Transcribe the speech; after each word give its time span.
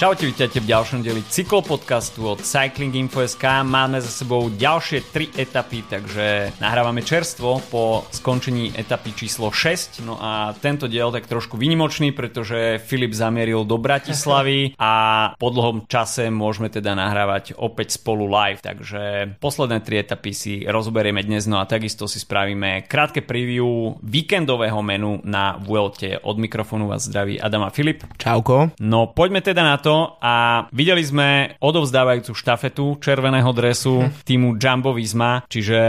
Čaute, 0.00 0.24
vítajte 0.24 0.64
v 0.64 0.72
ďalšom 0.72 1.04
dieli 1.04 1.20
cyklopodcastu 1.28 2.24
od 2.24 2.40
Cycling 2.40 2.96
Info.sk. 3.04 3.44
Máme 3.68 4.00
za 4.00 4.08
sebou 4.08 4.48
ďalšie 4.48 5.12
tri 5.12 5.28
etapy, 5.28 5.84
takže 5.84 6.56
nahrávame 6.56 7.04
čerstvo 7.04 7.60
po 7.68 8.08
skončení 8.08 8.72
etapy 8.72 9.12
číslo 9.12 9.52
6. 9.52 10.00
No 10.08 10.16
a 10.16 10.56
tento 10.56 10.88
diel 10.88 11.12
tak 11.12 11.28
trošku 11.28 11.60
vynimočný, 11.60 12.16
pretože 12.16 12.80
Filip 12.80 13.12
zamieril 13.12 13.68
do 13.68 13.76
Bratislavy 13.76 14.72
a 14.80 14.92
po 15.36 15.52
dlhom 15.52 15.84
čase 15.84 16.32
môžeme 16.32 16.72
teda 16.72 16.96
nahrávať 16.96 17.60
opäť 17.60 18.00
spolu 18.00 18.24
live. 18.24 18.64
Takže 18.64 19.36
posledné 19.36 19.84
tri 19.84 20.00
etapy 20.00 20.32
si 20.32 20.64
rozoberieme 20.64 21.20
dnes, 21.20 21.44
no 21.44 21.60
a 21.60 21.68
takisto 21.68 22.08
si 22.08 22.16
spravíme 22.16 22.88
krátke 22.88 23.20
preview 23.20 24.00
víkendového 24.00 24.80
menu 24.80 25.20
na 25.28 25.60
Vuelte. 25.60 26.16
Od 26.24 26.40
mikrofónu 26.40 26.88
vás 26.88 27.04
zdraví 27.04 27.36
Adama 27.36 27.68
Filip. 27.68 28.08
Čauko. 28.16 28.72
No 28.80 29.12
poďme 29.12 29.44
teda 29.44 29.60
na 29.60 29.76
to, 29.76 29.89
to 29.90 30.14
a 30.22 30.70
videli 30.70 31.02
sme 31.02 31.58
odovzdávajúcu 31.58 32.30
štafetu 32.30 33.02
červeného 33.02 33.50
dresu 33.50 34.06
hm. 34.06 34.22
týmu 34.22 34.48
Jumbo 34.54 34.94
Visma, 34.94 35.42
čiže 35.50 35.80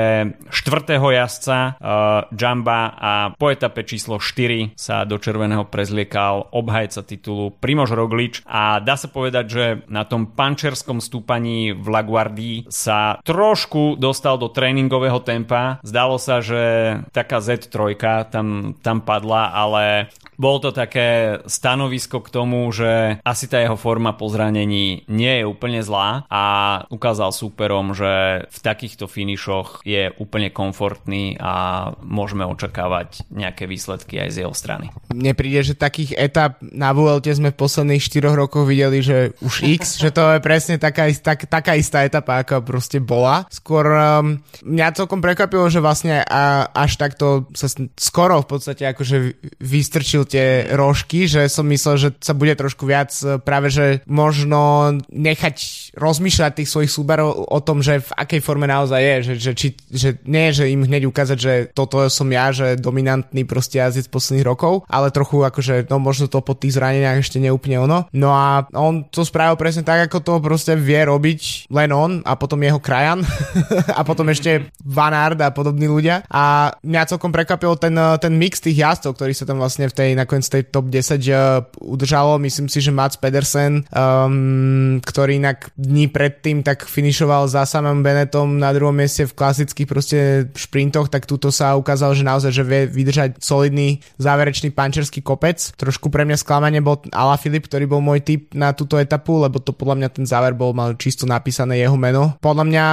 štvrtého 0.50 1.05
jazdca 1.14 1.78
uh, 1.78 2.26
Jamba 2.34 2.98
a 2.98 3.12
po 3.38 3.54
etape 3.54 3.86
číslo 3.86 4.18
4 4.18 4.73
sa 4.73 5.06
do 5.06 5.22
červeného 5.22 5.70
prezliekal 5.70 6.50
obhajca 6.50 7.06
titulu 7.06 7.54
Primož 7.54 7.94
Roglič 7.94 8.42
a 8.50 8.82
dá 8.82 8.98
sa 8.98 9.06
povedať, 9.06 9.45
že 9.45 9.66
na 9.86 10.02
tom 10.09 10.34
pančerskom 10.34 10.98
stúpaní 10.98 11.78
v 11.78 11.86
Laguardii 11.86 12.58
sa 12.73 13.22
trošku 13.22 14.02
dostal 14.02 14.42
do 14.42 14.50
tréningového 14.50 15.22
tempa. 15.22 15.78
Zdalo 15.86 16.18
sa, 16.18 16.42
že 16.42 16.97
taká 17.14 17.38
Z3 17.38 17.94
tam, 18.34 18.73
tam 18.81 18.97
padla, 19.06 19.53
ale 19.53 20.09
bolo 20.42 20.58
to 20.58 20.72
také 20.73 21.38
stanovisko 21.45 22.18
k 22.25 22.34
tomu, 22.34 22.66
že 22.73 23.22
asi 23.22 23.45
tá 23.45 23.62
jeho 23.62 23.78
forma 23.78 23.91
po 23.97 24.30
zranení 24.31 25.03
nie 25.09 25.34
je 25.42 25.45
úplne 25.50 25.84
zlá 25.84 26.23
a 26.31 26.44
ukázal 26.88 27.34
súperom, 27.36 27.92
že 27.92 28.45
v 28.47 28.59
takýchto 28.61 29.09
finišoch 29.09 29.84
je 29.84 30.14
úplne 30.22 30.53
komfortný 30.53 31.36
a 31.42 31.89
môžeme 32.06 32.45
očakávať 32.47 33.25
nejaké 33.34 33.66
výsledky 33.66 34.22
aj 34.22 34.30
z 34.31 34.38
jeho 34.45 34.53
strany. 34.56 34.94
Mne 35.12 35.34
príde, 35.34 35.66
že 35.66 35.73
takých 35.73 36.16
etap 36.16 36.62
na 36.62 36.94
VLT 36.94 37.36
sme 37.36 37.50
v 37.52 37.59
posledných 37.59 38.03
4 38.03 38.31
rokoch 38.31 38.64
videli, 38.69 39.02
že 39.02 39.34
už 39.42 39.66
X, 39.81 39.97
že 39.97 40.14
to 40.14 40.38
je 40.38 40.39
presne 40.39 40.78
taká, 40.78 41.09
tak, 41.17 41.50
taká 41.50 41.73
istá 41.73 42.06
etapa, 42.06 42.45
ako 42.45 42.62
proste 42.62 43.02
bola. 43.02 43.50
Skôr 43.50 43.89
um, 43.89 44.38
mňa 44.62 44.95
celkom 44.95 45.19
prekvapilo, 45.19 45.66
že 45.67 45.81
vlastne 45.81 46.22
a, 46.22 46.69
až 46.69 47.02
takto 47.02 47.50
sa 47.58 47.67
skoro 47.97 48.44
v 48.45 48.47
podstate 48.47 48.84
akože 48.86 49.17
vystrčil 49.58 50.28
tie 50.30 50.69
rožky, 50.75 51.25
že 51.25 51.50
som 51.50 51.66
myslel, 51.67 51.95
že 51.97 52.09
sa 52.19 52.38
bude 52.38 52.53
trošku 52.53 52.86
viac 52.86 53.09
e, 53.23 53.42
práve, 53.42 53.73
že 53.73 53.81
možno 54.06 54.94
nechať 55.12 55.91
rozmýšľať 55.95 56.64
tých 56.64 56.72
svojich 56.72 56.92
súberov 56.92 57.47
o 57.47 57.59
tom, 57.59 57.84
že 57.84 58.00
v 58.00 58.11
akej 58.16 58.42
forme 58.44 58.67
naozaj 58.67 59.02
je, 59.02 59.16
že, 59.22 59.34
že, 59.36 59.52
či, 59.56 59.67
že 59.92 60.09
nie, 60.23 60.56
že 60.56 60.72
im 60.72 60.88
hneď 60.88 61.08
ukázať, 61.08 61.38
že 61.38 61.53
toto 61.75 62.08
som 62.08 62.28
ja, 62.31 62.56
že 62.56 62.80
dominantný 62.80 63.44
proste 63.44 63.84
jazdec 63.84 64.08
posledných 64.08 64.47
rokov, 64.47 64.88
ale 64.88 65.12
trochu 65.12 65.44
akože, 65.44 65.92
no 65.92 66.00
možno 66.00 66.31
to 66.31 66.39
po 66.39 66.56
tých 66.56 66.80
zraneniach 66.80 67.19
ešte 67.19 67.44
neúplne 67.44 67.84
ono. 67.84 68.08
No 68.16 68.31
a 68.31 68.67
on 68.72 69.08
to 69.12 69.28
spravil 69.28 69.59
presne 69.59 69.84
tak, 69.84 70.08
ako 70.08 70.17
to 70.23 70.34
proste 70.39 70.73
vie 70.80 71.02
robiť 71.03 71.72
len 71.72 71.92
on 71.92 72.12
a 72.23 72.39
potom 72.39 72.64
jeho 72.64 72.80
krajan 72.80 73.23
a 74.00 74.02
potom 74.08 74.31
ešte 74.31 74.72
Van 74.84 75.12
Aert 75.12 75.39
a 75.44 75.52
podobní 75.52 75.92
ľudia. 75.92 76.23
A 76.31 76.72
mňa 76.81 77.09
celkom 77.12 77.36
prekvapil 77.36 77.75
ten, 77.75 77.95
ten 78.19 78.34
mix 78.36 78.64
tých 78.64 78.80
jazdcov, 78.80 79.19
ktorí 79.19 79.34
sa 79.36 79.44
tam 79.44 79.59
vlastne 79.59 79.91
v 79.91 79.96
tej 79.96 80.09
nakoniec 80.16 80.47
tej 80.47 80.63
top 80.72 80.88
10 80.88 80.96
uh, 80.96 81.19
eh, 81.19 81.62
udržalo. 81.84 82.40
Myslím 82.40 82.72
si, 82.72 82.79
že 82.79 82.96
Mats 82.96 83.19
Pedersen, 83.19 83.84
um, 83.91 85.00
ktorý 85.03 85.38
inak 85.38 85.73
dní 85.81 86.06
predtým 86.14 86.62
tak 86.62 86.86
finišoval 86.86 87.50
za 87.50 87.66
samým 87.66 88.06
Benetom 88.06 88.62
na 88.62 88.69
druhom 88.69 88.94
mieste 88.94 89.25
v 89.25 89.34
klasických 89.34 89.88
proste 89.90 90.19
šprintoch, 90.53 91.09
tak 91.09 91.25
túto 91.25 91.50
sa 91.50 91.74
ukázalo, 91.74 92.14
že 92.14 92.22
naozaj, 92.22 92.52
že 92.53 92.62
vie 92.62 92.81
vydržať 92.86 93.42
solidný 93.42 93.97
záverečný 94.22 94.70
pančerský 94.70 95.25
kopec. 95.25 95.58
Trošku 95.81 96.14
pre 96.14 96.22
mňa 96.22 96.38
sklamanie 96.38 96.86
bol 96.86 97.02
Ala 97.09 97.41
Filip, 97.41 97.66
ktorý 97.66 97.90
bol 97.90 98.06
môj 98.06 98.22
typ 98.22 98.53
na 98.53 98.78
túto 98.78 99.02
etapu, 99.02 99.41
lebo 99.41 99.58
to 99.58 99.74
podľa 99.74 99.97
mňa 99.97 100.09
ten 100.14 100.25
záver 100.30 100.53
bol 100.53 100.78
mal 100.78 100.94
čisto 100.94 101.25
napísané 101.25 101.81
jeho 101.81 101.97
meno. 101.97 102.38
Podľa 102.38 102.66
mňa 102.70 102.86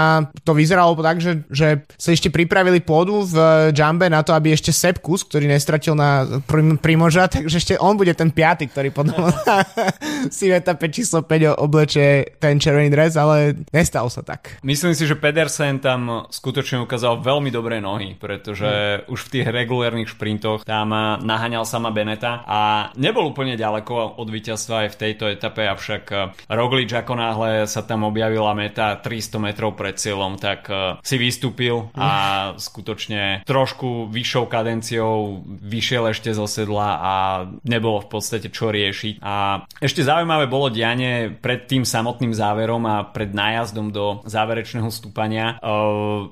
to 0.47 0.57
vyzeralo 0.57 0.97
tak, 0.97 1.21
že, 1.21 1.45
že 1.53 1.85
sa 2.01 2.09
ešte 2.15 2.33
pripravili 2.33 2.81
pôdu 2.81 3.27
v 3.29 3.37
Jumbe 3.77 4.09
na 4.09 4.25
to, 4.25 4.33
aby 4.33 4.57
ešte 4.57 4.73
Sepkus, 4.73 5.27
ktorý 5.29 5.51
nestratil 5.51 5.93
na 5.93 6.25
Primoža, 6.81 7.29
takže 7.29 7.61
ešte 7.61 7.75
on 7.77 7.99
bude 7.99 8.15
ten 8.17 8.33
piaty, 8.33 8.71
ktorý 8.71 8.95
potom 8.95 9.19
si 10.37 10.49
v 10.49 10.57
etape 10.57 10.89
číslo 10.89 11.27
5 11.27 11.59
oblečie 11.59 12.39
ten 12.39 12.57
červený 12.57 12.78
dres, 12.87 13.19
ale 13.19 13.67
nestalo 13.75 14.07
sa 14.07 14.23
tak. 14.23 14.63
Myslím 14.63 14.95
si, 14.95 15.11
že 15.11 15.19
Pedersen 15.19 15.83
tam 15.83 16.31
skutočne 16.31 16.87
ukázal 16.87 17.19
veľmi 17.19 17.51
dobré 17.51 17.83
nohy, 17.83 18.15
pretože 18.15 18.71
hmm. 18.71 19.11
už 19.11 19.19
v 19.27 19.33
tých 19.35 19.47
regulárnych 19.51 20.15
šprintoch 20.15 20.63
tam 20.63 20.95
naháňal 21.19 21.67
sama 21.67 21.91
Beneta 21.91 22.47
a 22.47 22.95
nebol 22.95 23.27
úplne 23.35 23.59
ďaleko 23.59 24.15
od 24.23 24.29
víťazstva 24.31 24.87
aj 24.87 24.89
v 24.95 25.01
tejto 25.03 25.25
etape, 25.27 25.67
avšak 25.67 26.03
Roglič 26.47 26.95
ako 26.95 27.13
náhle 27.19 27.51
sa 27.67 27.83
tam 27.83 28.07
objavila 28.07 28.55
meta 28.55 28.95
300 29.03 29.43
metrov 29.43 29.75
pred 29.75 29.99
cieľom, 29.99 30.39
tak 30.39 30.71
si 31.03 31.19
vystúpil 31.19 31.91
a 31.99 32.09
hmm. 32.55 32.63
skutočne 32.63 33.23
trošku 33.43 34.13
vyššou 34.13 34.45
kadenciou 34.47 35.41
vyšiel 35.49 36.13
ešte 36.13 36.31
zo 36.37 36.45
sedla 36.45 37.01
a 37.01 37.15
nebolo 37.65 38.05
v 38.05 38.09
podstate 38.13 38.53
čo 38.53 38.69
riešiť. 38.69 39.25
A 39.25 39.65
ešte 39.81 40.05
zaujímavé 40.05 40.51
bolo 40.51 40.69
dianie 40.69 41.33
pred 41.33 41.65
tým 41.65 41.89
samotným 41.89 42.37
záverom 42.37 42.68
a 42.69 43.07
pred 43.09 43.33
nájazdom 43.33 43.89
do 43.89 44.21
záverečného 44.29 44.91
stúpania. 44.93 45.57
E, 45.57 45.73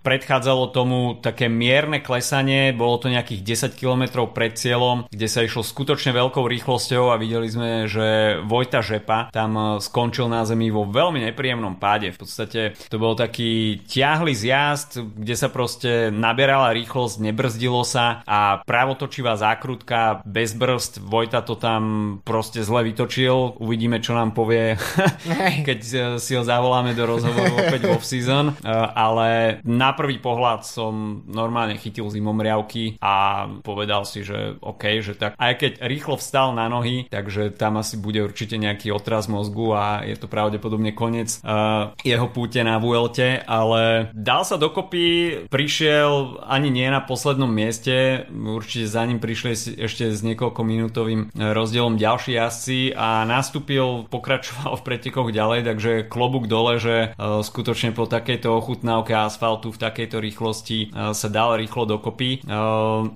predchádzalo 0.03 0.75
tomu 0.75 1.17
také 1.23 1.49
mierne 1.49 2.05
klesanie, 2.05 2.77
bolo 2.77 3.01
to 3.01 3.09
nejakých 3.09 3.73
10 3.73 3.81
km 3.81 4.29
pred 4.29 4.53
cieľom, 4.59 5.09
kde 5.09 5.29
sa 5.31 5.41
išlo 5.47 5.65
skutočne 5.65 6.13
veľkou 6.13 6.45
rýchlosťou 6.45 7.15
a 7.15 7.21
videli 7.21 7.49
sme, 7.49 7.71
že 7.89 8.39
Vojta 8.45 8.85
Žepa 8.85 9.33
tam 9.33 9.57
e, 9.57 9.63
skončil 9.81 10.29
na 10.29 10.45
zemi 10.45 10.69
vo 10.69 10.85
veľmi 10.85 11.25
nepríjemnom 11.33 11.81
páde. 11.81 12.13
V 12.13 12.21
podstate 12.27 12.77
to 12.91 12.97
bol 13.01 13.17
taký 13.17 13.81
ťahly 13.89 14.37
zjazd, 14.37 15.01
kde 15.01 15.35
sa 15.39 15.49
proste 15.49 16.13
naberala 16.13 16.77
rýchlosť, 16.77 17.23
nebrzdilo 17.23 17.87
sa 17.87 18.27
a 18.27 18.61
pravotočivá 18.67 19.39
zákrutka 19.39 20.21
bez 20.27 20.53
brzd 20.53 20.99
Vojta 21.07 21.41
to 21.47 21.55
tam 21.55 21.83
proste 22.27 22.65
zle 22.67 22.83
vytočil. 22.83 23.57
Uvidíme, 23.63 24.03
čo 24.03 24.17
nám 24.17 24.35
povie, 24.35 24.75
keď 25.69 25.79
si 26.27 26.35
ho 26.35 26.43
zavoláme 26.43 26.99
do 26.99 27.07
rozhovoru 27.07 27.55
opäť 27.63 27.87
v 27.87 27.95
off-season. 27.95 28.51
Uh, 28.51 28.91
ale 28.91 29.61
na 29.63 29.95
prvý 29.95 30.19
pohľad 30.19 30.67
som 30.67 31.23
normálne 31.31 31.79
chytil 31.79 32.11
zimomriavky 32.11 32.99
a 32.99 33.47
povedal 33.63 34.03
si, 34.03 34.27
že 34.27 34.59
OK, 34.59 34.99
že 34.99 35.15
tak 35.15 35.39
aj 35.39 35.55
keď 35.55 35.73
rýchlo 35.87 36.19
vstal 36.19 36.51
na 36.51 36.67
nohy, 36.67 37.07
takže 37.07 37.55
tam 37.55 37.79
asi 37.79 37.95
bude 37.95 38.27
určite 38.27 38.59
nejaký 38.59 38.91
otraz 38.91 39.31
mozgu 39.31 39.71
a 39.79 40.03
je 40.03 40.19
to 40.19 40.27
pravdepodobne 40.27 40.91
koniec 40.91 41.39
uh, 41.47 41.95
jeho 42.03 42.27
púte 42.35 42.59
na 42.67 42.83
Vuelte, 42.83 43.39
ale 43.47 44.11
dal 44.11 44.43
sa 44.43 44.59
dokopy, 44.59 45.47
prišiel 45.47 46.43
ani 46.43 46.75
nie 46.75 46.91
na 46.91 46.99
poslednom 46.99 47.49
mieste, 47.49 48.27
určite 48.35 48.91
za 48.91 49.07
ním 49.07 49.23
prišli 49.23 49.79
ešte 49.87 50.11
s 50.11 50.21
niekoľko 50.27 50.61
minútov 50.67 50.97
minútovým 50.97 51.29
e, 51.29 51.53
rozdielom 51.53 52.01
ďalší 52.01 52.41
jazdci 52.41 52.79
a 52.97 53.29
nastúpil, 53.29 54.09
pokračoval 54.09 54.81
v 54.81 54.85
pretekoch 54.87 55.29
ďalej, 55.29 55.61
takže 55.69 55.93
klobúk 56.17 56.49
dole, 56.49 56.81
že 56.81 56.97
e, 56.97 57.09
skutočne 57.45 57.93
po 57.93 58.09
takejto 58.09 58.49
ochutnávke 58.49 59.13
asfaltu 59.13 59.69
v 59.69 59.77
takejto 59.85 60.17
rýchlosti 60.17 60.79
e, 60.89 61.13
sa 61.13 61.29
dal 61.29 61.61
rýchlo 61.61 61.85
dokopy. 61.85 62.49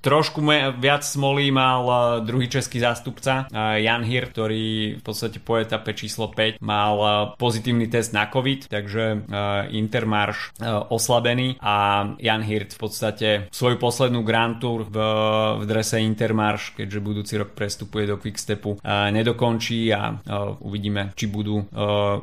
Trošku 0.04 0.44
viac 0.76 1.02
smolí 1.06 1.48
mal 1.48 2.20
druhý 2.26 2.50
český 2.50 2.82
zástupca 2.82 3.46
Jan 3.54 4.02
Hir, 4.04 4.28
ktorý 4.34 4.98
v 4.98 5.02
podstate 5.02 5.38
po 5.40 5.56
etape 5.56 5.94
číslo 5.94 6.28
5 6.28 6.60
mal 6.60 6.98
pozitívny 7.38 7.86
test 7.86 8.12
na 8.12 8.26
COVID, 8.26 8.66
takže 8.68 9.24
Intermarš 9.70 10.58
oslabený 10.90 11.62
a 11.62 12.04
Jan 12.18 12.42
Hirt 12.42 12.74
v 12.76 12.80
podstate 12.82 13.28
svoju 13.54 13.78
poslednú 13.78 14.26
Grand 14.26 14.58
Tour 14.58 14.84
v, 14.84 14.96
v 15.60 15.64
drese 15.64 16.02
Intermarš, 16.02 16.74
keďže 16.76 16.98
budúci 17.00 17.34
rok 17.38 17.54
prestupuje 17.54 18.10
do 18.10 18.18
Quickstepu, 18.18 18.82
nedokončí 18.84 19.94
a 19.94 20.18
uvidíme, 20.60 21.14
či 21.14 21.30
budú 21.30 21.62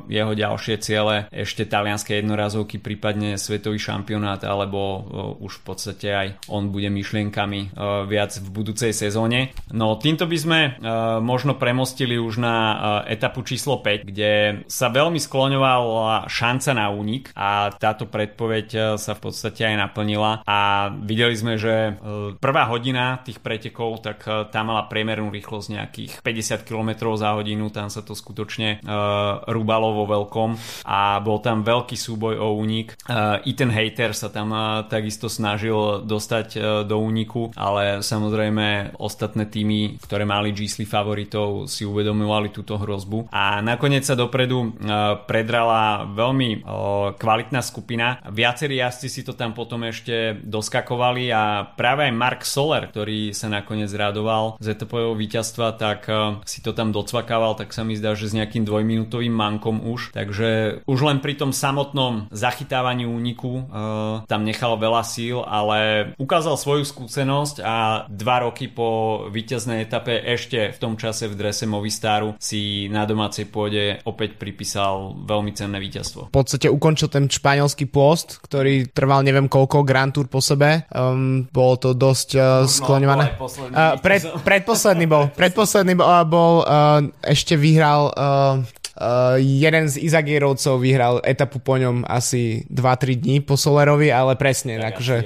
jeho 0.06 0.32
ďalší 0.36 0.67
ďalšie 0.68 0.84
ciele, 0.84 1.16
ešte 1.32 1.64
talianské 1.64 2.20
jednorazovky, 2.20 2.76
prípadne 2.76 3.40
svetový 3.40 3.80
šampionát, 3.80 4.44
alebo 4.44 5.00
už 5.40 5.60
v 5.60 5.62
podstate 5.64 6.08
aj 6.12 6.28
on 6.52 6.68
bude 6.68 6.92
myšlienkami 6.92 7.72
viac 8.04 8.36
v 8.36 8.48
budúcej 8.52 8.92
sezóne. 8.92 9.56
No 9.72 9.96
týmto 9.96 10.28
by 10.28 10.36
sme 10.36 10.60
možno 11.24 11.56
premostili 11.56 12.20
už 12.20 12.36
na 12.36 12.56
etapu 13.08 13.40
číslo 13.48 13.80
5, 13.80 14.04
kde 14.04 14.32
sa 14.68 14.92
veľmi 14.92 15.16
skloňovala 15.16 16.28
šanca 16.28 16.70
na 16.76 16.92
únik 16.92 17.32
a 17.32 17.72
táto 17.72 18.04
predpoveď 18.04 19.00
sa 19.00 19.16
v 19.16 19.20
podstate 19.24 19.64
aj 19.64 19.88
naplnila 19.88 20.44
a 20.44 20.92
videli 20.92 21.32
sme, 21.32 21.56
že 21.56 21.96
prvá 22.44 22.68
hodina 22.68 23.24
tých 23.24 23.40
pretekov, 23.40 24.04
tak 24.04 24.28
tam 24.52 24.68
mala 24.68 24.84
priemernú 24.84 25.32
rýchlosť 25.32 25.68
nejakých 25.72 26.12
50 26.20 26.68
km 26.68 27.16
za 27.16 27.32
hodinu, 27.32 27.72
tam 27.72 27.88
sa 27.88 28.04
to 28.04 28.12
skutočne 28.12 28.84
rúbalo 29.48 29.96
vo 29.96 30.04
veľkom 30.04 30.57
a 30.84 31.18
bol 31.22 31.38
tam 31.42 31.62
veľký 31.62 31.96
súboj 31.96 32.38
o 32.38 32.58
únik. 32.58 32.96
Uh, 33.06 33.40
Ethan 33.44 33.72
Hater 33.72 34.12
sa 34.12 34.28
tam 34.32 34.52
uh, 34.52 34.84
takisto 34.86 35.30
snažil 35.30 36.02
dostať 36.04 36.48
uh, 36.56 36.62
do 36.82 36.98
úniku, 36.98 37.52
ale 37.54 38.00
samozrejme 38.00 38.98
ostatné 38.98 39.46
týmy, 39.46 40.00
ktoré 40.02 40.24
mali 40.26 40.52
GC 40.52 40.84
favoritov, 40.88 41.70
si 41.70 41.84
uvedomovali 41.84 42.50
túto 42.50 42.78
hrozbu 42.80 43.30
a 43.30 43.60
nakoniec 43.60 44.02
sa 44.02 44.16
dopredu 44.16 44.74
predrala 45.26 46.08
veľmi 46.08 46.64
kvalitná 47.14 47.60
skupina. 47.60 48.18
Viacerí 48.28 48.80
jazdci 48.80 49.08
si 49.10 49.20
to 49.26 49.36
tam 49.36 49.52
potom 49.52 49.84
ešte 49.86 50.38
doskakovali 50.40 51.30
a 51.32 51.68
práve 51.76 52.08
aj 52.08 52.12
Mark 52.14 52.42
Soler, 52.46 52.88
ktorý 52.88 53.36
sa 53.36 53.52
nakoniec 53.52 53.90
radoval 53.92 54.56
z 54.58 54.74
etapového 54.74 55.14
víťazstva, 55.14 55.76
tak 55.76 56.08
si 56.44 56.64
to 56.64 56.72
tam 56.72 56.90
docvakával, 56.94 57.58
tak 57.58 57.74
sa 57.74 57.84
mi 57.84 57.98
zdá, 57.98 58.14
že 58.16 58.30
s 58.30 58.36
nejakým 58.36 58.64
dvojminútovým 58.64 59.32
mankom 59.32 59.82
už. 59.84 60.14
Takže 60.16 60.47
už 60.84 60.98
len 61.04 61.18
pri 61.18 61.34
tom 61.38 61.50
samotnom 61.54 62.28
zachytávaní 62.30 63.04
úniku 63.08 63.66
uh, 63.66 64.26
tam 64.26 64.42
nechal 64.44 64.76
veľa 64.78 65.02
síl, 65.04 65.42
ale 65.44 66.12
ukázal 66.16 66.58
svoju 66.58 66.84
skúsenosť 66.84 67.62
a 67.62 68.06
dva 68.10 68.46
roky 68.46 68.68
po 68.70 69.24
víťaznej 69.30 69.84
etape 69.86 70.18
ešte 70.22 70.74
v 70.74 70.78
tom 70.78 70.94
čase 70.98 71.26
v 71.30 71.34
drese 71.38 71.64
Movistaru 71.68 72.34
si 72.38 72.86
na 72.92 73.04
domácej 73.08 73.48
pôde 73.48 74.00
opäť 74.04 74.36
pripísal 74.36 75.14
veľmi 75.24 75.52
cenné 75.54 75.78
víťazstvo. 75.78 76.30
V 76.30 76.34
podstate 76.34 76.70
ukončil 76.70 77.08
ten 77.08 77.26
španielský 77.28 77.88
post, 77.88 78.42
ktorý 78.44 78.90
trval 78.90 79.24
neviem 79.24 79.48
koľko 79.48 79.86
Grand 79.86 80.12
Tour 80.12 80.28
po 80.28 80.40
sebe. 80.44 80.84
Um, 80.92 81.48
bolo 81.50 81.74
to 81.80 81.90
dosť 81.96 82.28
uh, 82.36 82.44
skloňované. 82.68 83.36
Uh, 83.38 83.96
pred, 83.98 84.22
predposledný 84.42 85.06
bol. 85.08 85.30
Predposledný 85.32 85.94
bol, 85.96 86.08
bol 86.28 86.52
uh, 86.62 87.04
ešte 87.24 87.56
vyhral 87.56 88.12
uh, 88.12 88.62
Uh, 88.98 89.38
jeden 89.38 89.86
z 89.86 90.02
Izagierovcov 90.10 90.82
vyhral 90.82 91.22
etapu 91.22 91.62
po 91.62 91.78
ňom 91.78 92.02
asi 92.02 92.66
2-3 92.66 93.22
dní 93.22 93.36
po 93.46 93.54
Solerovi, 93.54 94.10
ale 94.10 94.34
presne, 94.34 94.74
tak, 94.74 94.98
akože, 94.98 95.16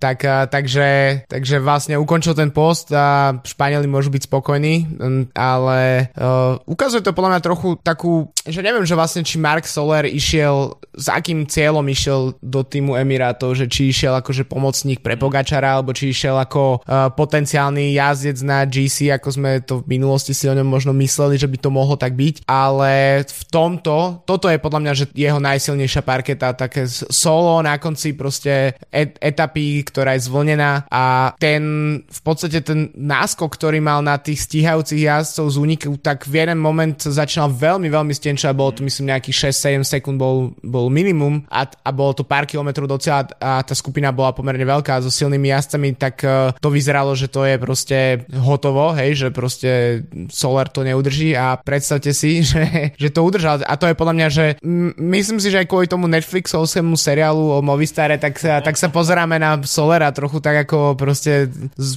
tak, 0.00 0.18
uh, 0.24 0.48
takže, 0.48 0.88
takže 1.28 1.60
vlastne 1.60 2.00
ukončil 2.00 2.32
ten 2.32 2.48
post 2.48 2.88
a 2.96 3.36
Španieli 3.44 3.84
môžu 3.84 4.08
byť 4.08 4.24
spokojní, 4.24 4.74
um, 4.96 5.28
ale 5.36 6.08
uh, 6.16 6.56
ukazuje 6.64 7.04
to 7.04 7.12
podľa 7.12 7.36
mňa 7.36 7.42
trochu 7.44 7.68
takú, 7.84 8.32
že 8.48 8.64
neviem, 8.64 8.88
že 8.88 8.96
vlastne 8.96 9.20
či 9.20 9.36
Mark 9.36 9.68
Soler 9.68 10.08
išiel, 10.08 10.80
s 10.96 11.12
akým 11.12 11.44
cieľom 11.44 11.84
išiel 11.84 12.32
do 12.40 12.64
týmu 12.64 12.96
Emirátov, 12.96 13.52
že 13.52 13.68
či 13.68 13.92
išiel 13.92 14.16
akože 14.24 14.48
pomocník 14.48 15.04
pre 15.04 15.20
Pogačara, 15.20 15.76
alebo 15.76 15.92
či 15.92 16.16
išiel 16.16 16.40
ako 16.40 16.80
uh, 16.80 17.12
potenciálny 17.12 17.92
jazdec 17.92 18.40
na 18.40 18.64
GC, 18.64 19.12
ako 19.20 19.28
sme 19.36 19.60
to 19.60 19.84
v 19.84 20.00
minulosti 20.00 20.32
si 20.32 20.48
o 20.48 20.56
ňom 20.56 20.64
možno 20.64 20.96
mysleli, 20.96 21.36
že 21.36 21.44
by 21.44 21.60
to 21.60 21.68
mohlo 21.68 22.00
tak 22.00 22.16
byť, 22.16 22.48
ale 22.48 23.17
v 23.26 23.42
tomto, 23.50 24.22
toto 24.22 24.46
je 24.46 24.62
podľa 24.62 24.80
mňa, 24.80 24.92
že 24.94 25.04
jeho 25.14 25.40
najsilnejšia 25.42 26.02
parketa, 26.06 26.54
také 26.54 26.86
solo 26.90 27.58
na 27.64 27.78
konci 27.82 28.14
proste 28.14 28.78
et- 28.92 29.18
etapy, 29.18 29.82
ktorá 29.82 30.14
je 30.14 30.26
zvlnená 30.30 30.86
a 30.90 31.34
ten 31.36 31.62
v 32.06 32.20
podstate 32.22 32.62
ten 32.62 32.90
náskok, 32.94 33.54
ktorý 33.54 33.82
mal 33.82 34.00
na 34.04 34.18
tých 34.18 34.44
stíhajúcich 34.44 35.06
jazdcov 35.06 35.46
z 35.48 35.56
úniku, 35.56 35.88
tak 35.98 36.26
v 36.26 36.44
jeden 36.44 36.58
moment 36.58 36.96
začínal 36.98 37.50
veľmi, 37.50 37.88
veľmi 37.88 38.12
stenčo 38.14 38.50
a 38.50 38.56
bolo 38.56 38.74
to 38.74 38.84
myslím 38.84 39.14
nejakých 39.14 39.52
6-7 39.54 39.86
sekúnd 39.86 40.16
bol, 40.18 40.52
bol 40.60 40.86
minimum 40.92 41.46
a, 41.48 41.64
a 41.64 41.90
bolo 41.94 42.12
to 42.12 42.26
pár 42.26 42.44
kilometrov 42.44 42.90
do 42.90 42.98
cieľa 43.00 43.30
a 43.40 43.62
tá 43.62 43.74
skupina 43.74 44.12
bola 44.12 44.34
pomerne 44.34 44.62
veľká 44.62 45.00
so 45.02 45.10
silnými 45.10 45.50
jazdcami, 45.50 45.88
tak 45.96 46.22
uh, 46.22 46.52
to 46.58 46.68
vyzeralo, 46.68 47.14
že 47.14 47.30
to 47.30 47.46
je 47.46 47.56
proste 47.58 47.98
hotovo, 48.34 48.92
hej, 48.94 49.26
že 49.26 49.28
proste 49.30 49.70
Solar 50.28 50.68
to 50.68 50.84
neudrží 50.84 51.34
a 51.34 51.58
predstavte 51.60 52.12
si, 52.12 52.42
že, 52.50 52.94
že 52.94 53.07
že 53.08 53.16
to 53.16 53.24
udržal. 53.24 53.64
A 53.64 53.74
to 53.80 53.88
je 53.88 53.96
podľa 53.96 54.14
mňa, 54.14 54.28
že 54.28 54.44
myslím 55.00 55.40
si, 55.40 55.48
že 55.48 55.64
aj 55.64 55.68
kvôli 55.72 55.88
tomu 55.88 56.04
Netflixovskému 56.06 56.94
seriálu 56.94 57.58
o 57.58 57.64
Movistare, 57.64 58.20
tak 58.20 58.36
sa, 58.36 58.60
tak 58.60 58.76
sa 58.76 58.92
pozeráme 58.92 59.40
na 59.40 59.56
Solera 59.64 60.12
trochu 60.12 60.44
tak 60.44 60.68
ako 60.68 60.94
proste 60.94 61.48
z, 61.74 61.90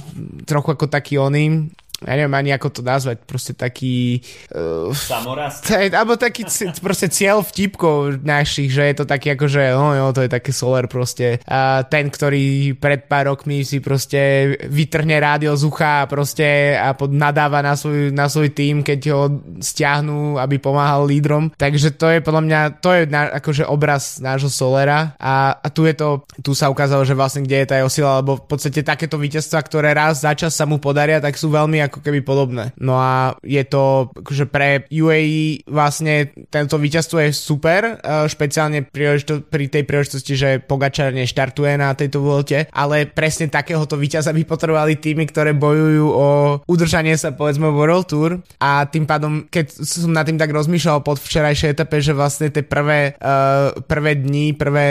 trochu 0.48 0.72
ako 0.72 0.88
taký 0.88 1.20
oným 1.20 1.68
ja 2.06 2.14
neviem 2.18 2.34
ani 2.34 2.50
ako 2.54 2.68
to 2.68 2.82
nazvať, 2.82 3.22
proste 3.24 3.52
taký... 3.54 4.22
Uh, 4.50 4.90
Samorast? 4.94 5.66
Alebo 5.98 6.18
taký 6.18 6.46
proste 6.78 7.08
cieľ 7.10 7.42
vtipkov 7.42 8.22
našich, 8.22 8.70
že 8.70 8.88
je 8.90 8.96
to 9.02 9.04
taký 9.04 9.34
ako, 9.34 9.46
že 9.48 9.62
no 9.74 9.94
jo, 9.94 10.06
to 10.14 10.24
je 10.26 10.30
také 10.30 10.50
solar 10.50 10.86
proste. 10.86 11.42
A 11.46 11.84
ten, 11.86 12.08
ktorý 12.08 12.76
pred 12.78 13.06
pár 13.06 13.34
rokmi 13.34 13.62
si 13.66 13.78
proste 13.82 14.54
vytrhne 14.66 15.18
rádio 15.18 15.54
z 15.54 15.62
ucha 15.66 16.04
a 16.04 16.08
proste 16.08 16.76
a 16.78 16.94
pod, 16.96 17.12
nadáva 17.12 17.60
na 17.60 17.74
svoj, 17.78 18.10
na 18.10 18.26
svoj 18.26 18.50
tým, 18.54 18.82
keď 18.82 19.00
ho 19.12 19.22
stiahnu, 19.60 20.38
aby 20.38 20.58
pomáhal 20.58 21.06
lídrom. 21.06 21.50
Takže 21.54 21.94
to 21.94 22.08
je 22.08 22.18
podľa 22.24 22.42
mňa, 22.42 22.60
to 22.80 22.90
je 22.94 23.02
na, 23.10 23.22
akože 23.38 23.64
obraz 23.68 24.18
nášho 24.22 24.48
Solera 24.48 25.14
a, 25.18 25.58
a 25.58 25.66
tu 25.68 25.84
je 25.84 25.94
to, 25.94 26.24
tu 26.40 26.52
sa 26.56 26.68
ukázalo, 26.72 27.04
že 27.04 27.16
vlastne 27.16 27.44
kde 27.44 27.64
je 27.64 27.68
tá 27.68 27.76
jeho 27.80 27.90
sila, 27.90 28.20
lebo 28.22 28.38
v 28.38 28.46
podstate 28.48 28.80
takéto 28.86 29.20
víťazstva, 29.20 29.60
ktoré 29.64 29.92
raz 29.92 30.22
za 30.22 30.32
čas 30.32 30.54
sa 30.54 30.64
mu 30.64 30.78
podaria, 30.78 31.20
tak 31.20 31.36
sú 31.36 31.52
veľmi 31.52 31.82
ako 31.84 31.91
keby 32.00 32.24
podobné. 32.24 32.72
No 32.80 32.96
a 32.96 33.36
je 33.44 33.60
to 33.68 34.14
akože 34.16 34.48
pre 34.48 34.88
UAE 34.88 35.68
vlastne 35.68 36.32
tento 36.48 36.80
víťazstvo 36.80 37.18
je 37.26 37.30
super, 37.34 38.00
e, 38.00 38.28
špeciálne 38.30 38.86
príležito, 38.86 39.44
pri 39.44 39.68
tej 39.68 39.84
príležitosti, 39.84 40.32
že 40.38 40.48
Pogačar 40.62 41.12
neštartuje 41.12 41.76
na 41.76 41.92
tejto 41.92 42.22
volte, 42.24 42.70
ale 42.72 43.04
presne 43.04 43.52
takéhoto 43.52 43.98
víťaza 44.00 44.32
by 44.32 44.42
potrebovali 44.46 44.96
týmy, 44.96 45.28
ktoré 45.28 45.52
bojujú 45.52 46.06
o 46.08 46.28
udržanie 46.70 47.18
sa 47.18 47.34
povedzme 47.34 47.68
World 47.68 48.06
Tour 48.08 48.30
a 48.62 48.86
tým 48.86 49.04
pádom, 49.04 49.50
keď 49.50 49.82
som 49.82 50.14
nad 50.14 50.24
tým 50.24 50.38
tak 50.38 50.54
rozmýšľal 50.54 51.02
pod 51.02 51.18
včerajšej 51.18 51.74
etape, 51.74 51.98
že 51.98 52.14
vlastne 52.14 52.48
tie 52.48 52.62
prvé, 52.62 53.18
uh, 53.18 53.74
prvé 53.84 54.16
dni, 54.16 54.54
prvé 54.54 54.84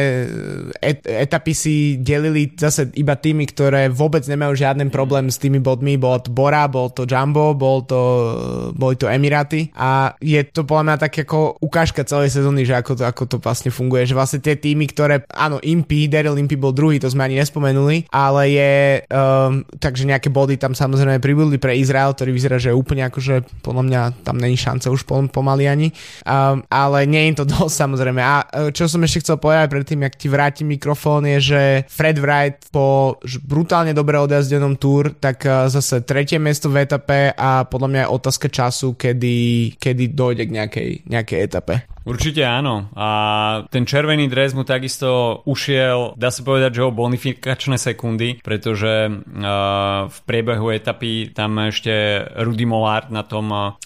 e, 0.84 0.94
et- 0.94 1.08
etapy 1.08 1.54
si 1.56 1.76
delili 1.96 2.52
zase 2.52 2.92
iba 3.00 3.16
týmy, 3.16 3.48
ktoré 3.48 3.88
vôbec 3.88 4.26
nemajú 4.28 4.54
žiaden 4.58 4.92
problém 4.92 5.32
s 5.32 5.40
tými 5.40 5.64
bodmi, 5.64 5.96
bol 5.96 6.20
Bora, 6.30 6.68
bol 6.68 6.91
to 6.94 7.08
Jumbo, 7.08 7.56
bol 7.56 7.84
to, 7.84 8.02
boli 8.76 8.96
to 8.96 9.08
Emiraty 9.08 9.72
a 9.76 10.16
je 10.20 10.40
to 10.48 10.64
podľa 10.64 10.84
mňa 10.88 10.98
tak 11.02 11.14
ako 11.24 11.60
ukážka 11.60 12.06
celej 12.08 12.32
sezóny, 12.36 12.64
že 12.64 12.76
ako 12.76 13.00
to, 13.00 13.04
ako 13.08 13.24
to 13.28 13.38
vlastne 13.40 13.72
funguje, 13.72 14.08
že 14.08 14.18
vlastne 14.18 14.40
tie 14.40 14.56
týmy, 14.56 14.88
ktoré, 14.92 15.24
áno, 15.32 15.60
Impy, 15.62 16.08
Daryl 16.08 16.40
Impy 16.40 16.56
bol 16.56 16.76
druhý, 16.76 17.00
to 17.00 17.12
sme 17.12 17.28
ani 17.28 17.40
nespomenuli, 17.40 18.08
ale 18.10 18.42
je, 18.52 18.74
um, 19.12 19.64
takže 19.78 20.08
nejaké 20.08 20.32
body 20.32 20.56
tam 20.56 20.74
samozrejme 20.74 21.20
pribudli 21.20 21.60
pre 21.60 21.76
Izrael, 21.78 22.16
ktorý 22.16 22.32
vyzerá, 22.32 22.58
že 22.58 22.74
je 22.74 22.80
úplne 22.80 23.06
akože 23.08 23.62
podľa 23.62 23.84
mňa 23.86 24.02
tam 24.26 24.40
není 24.40 24.56
šanca 24.58 24.90
už 24.90 25.06
pomaly 25.08 25.68
ani, 25.68 25.94
um, 26.26 26.64
ale 26.72 27.06
nie 27.06 27.30
je 27.32 27.44
to 27.44 27.46
dosť 27.54 27.76
samozrejme. 27.76 28.22
A 28.22 28.36
e, 28.42 28.46
čo 28.74 28.88
som 28.88 29.04
ešte 29.04 29.28
chcel 29.28 29.38
povedať 29.38 29.68
predtým, 29.70 30.04
jak 30.08 30.16
ti 30.18 30.28
vrátim 30.32 30.68
mikrofón, 30.72 31.28
je, 31.38 31.38
že 31.54 31.62
Fred 31.92 32.18
Wright 32.18 32.72
po 32.72 33.18
brutálne 33.44 33.92
dobre 33.92 34.18
odjazdenom 34.18 34.80
túr, 34.80 35.12
tak 35.12 35.44
uh, 35.44 35.68
zase 35.68 36.02
tretie 36.02 36.40
miesto 36.40 36.71
v 36.72 36.82
etape 36.88 37.36
a 37.36 37.68
podľa 37.68 37.88
mňa 37.92 38.02
je 38.02 38.14
otázka 38.16 38.48
času, 38.48 38.96
kedy, 38.96 39.36
kedy 39.76 40.16
dojde 40.16 40.48
k 40.48 40.56
nejakej, 40.56 40.90
nejakej 41.06 41.40
etape. 41.44 41.91
Určite 42.02 42.42
áno. 42.42 42.90
A 42.98 43.08
ten 43.70 43.86
červený 43.86 44.26
dres 44.26 44.58
mu 44.58 44.66
takisto 44.66 45.42
ušiel, 45.46 46.18
dá 46.18 46.34
sa 46.34 46.42
povedať, 46.42 46.82
že 46.82 46.86
o 46.86 46.96
bonifikačné 46.96 47.78
sekundy, 47.78 48.42
pretože 48.42 49.10
uh, 49.10 50.10
v 50.10 50.18
priebehu 50.26 50.74
etapy 50.74 51.30
tam 51.30 51.62
ešte 51.70 52.26
Rudy 52.42 52.66
Mollard 52.66 53.14
na 53.14 53.22
tom 53.22 53.54
uh, 53.54 53.78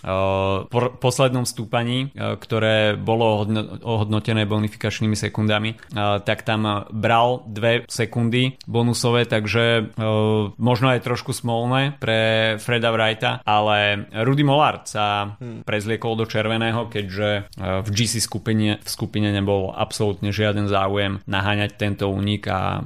por- 0.72 0.96
poslednom 0.96 1.44
stúpaní, 1.44 2.16
uh, 2.16 2.40
ktoré 2.40 2.96
bolo 2.96 3.44
hodno- 3.44 3.84
ohodnotené 3.84 4.48
bonifikačnými 4.48 5.20
sekundami, 5.20 5.76
uh, 5.76 6.24
tak 6.24 6.48
tam 6.48 6.88
bral 6.96 7.44
dve 7.52 7.84
sekundy 7.92 8.56
bonusové, 8.64 9.28
takže 9.28 9.92
uh, 9.92 10.56
možno 10.56 10.88
aj 10.96 11.04
trošku 11.04 11.36
smolné 11.36 12.00
pre 12.00 12.56
Freda 12.64 12.96
Wrighta, 12.96 13.44
ale 13.44 14.08
Rudy 14.24 14.48
Mollard 14.48 14.88
sa 14.88 15.36
hmm. 15.36 15.68
prezliekol 15.68 16.16
do 16.16 16.24
červeného, 16.24 16.88
keďže 16.88 17.52
uh, 17.60 17.84
v 17.84 17.90
G 17.92 18.05
GC 18.06 18.22
skupine, 18.22 18.78
v 18.78 18.90
skupine 18.90 19.34
nebol 19.34 19.74
absolútne 19.74 20.30
žiaden 20.30 20.70
záujem 20.70 21.26
naháňať 21.26 21.72
tento 21.74 22.06
únik 22.14 22.46
a 22.46 22.86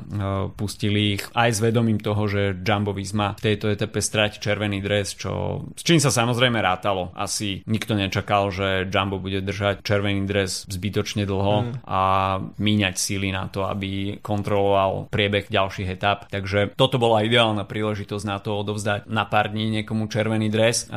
pustili 0.55 1.19
ich 1.19 1.23
aj 1.35 1.49
s 1.51 1.59
vedomím 1.59 1.99
toho, 1.99 2.23
že 2.31 2.55
Jumbo 2.63 2.95
Visma 2.95 3.35
v 3.35 3.51
tejto 3.51 3.67
etape 3.67 3.99
stráti 3.99 4.39
červený 4.39 4.79
dres, 4.79 5.11
čo, 5.19 5.65
s 5.75 5.83
čím 5.83 5.99
sa 5.99 6.07
samozrejme 6.07 6.55
rátalo. 6.63 7.11
Asi 7.19 7.61
nikto 7.67 7.99
nečakal, 7.99 8.47
že 8.55 8.87
Jumbo 8.87 9.19
bude 9.19 9.43
držať 9.43 9.83
červený 9.83 10.23
dres 10.23 10.63
zbytočne 10.71 11.27
dlho 11.27 11.55
mm. 11.59 11.71
a 11.83 12.01
míňať 12.39 12.95
síly 12.95 13.35
na 13.35 13.51
to, 13.51 13.67
aby 13.67 14.23
kontroloval 14.23 15.11
priebeh 15.11 15.51
ďalších 15.51 15.91
etap. 15.99 16.31
Takže 16.31 16.77
toto 16.79 16.95
bola 16.95 17.27
ideálna 17.27 17.67
príležitosť 17.67 18.25
na 18.25 18.37
to 18.39 18.55
odovzdať 18.55 19.11
na 19.11 19.27
pár 19.27 19.51
dní 19.51 19.81
niekomu 19.81 20.07
červený 20.07 20.47
dres, 20.47 20.87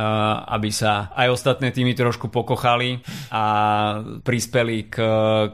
aby 0.47 0.71
sa 0.71 1.11
aj 1.17 1.29
ostatné 1.33 1.75
týmy 1.75 1.97
trošku 1.97 2.29
pokochali 2.29 3.01
a 3.33 3.43
prispeli 4.21 4.93
k, 4.93 4.97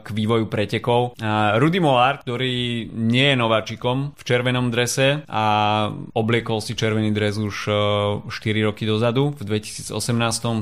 k 0.03 0.07
vývoju 0.11 0.51
pretekov. 0.51 1.15
Rudy 1.55 1.79
Mollard, 1.79 2.27
ktorý 2.27 2.89
nie 2.91 3.31
je 3.31 3.37
nováčikom 3.39 4.17
v 4.19 4.23
červenom 4.27 4.67
drese 4.73 5.23
a 5.31 5.45
obliekol 6.11 6.59
si 6.59 6.75
červený 6.75 7.15
dres 7.15 7.39
už 7.39 7.55
4 8.27 8.67
roky 8.67 8.83
dozadu, 8.83 9.31
v 9.37 9.43
2018, 9.45 9.93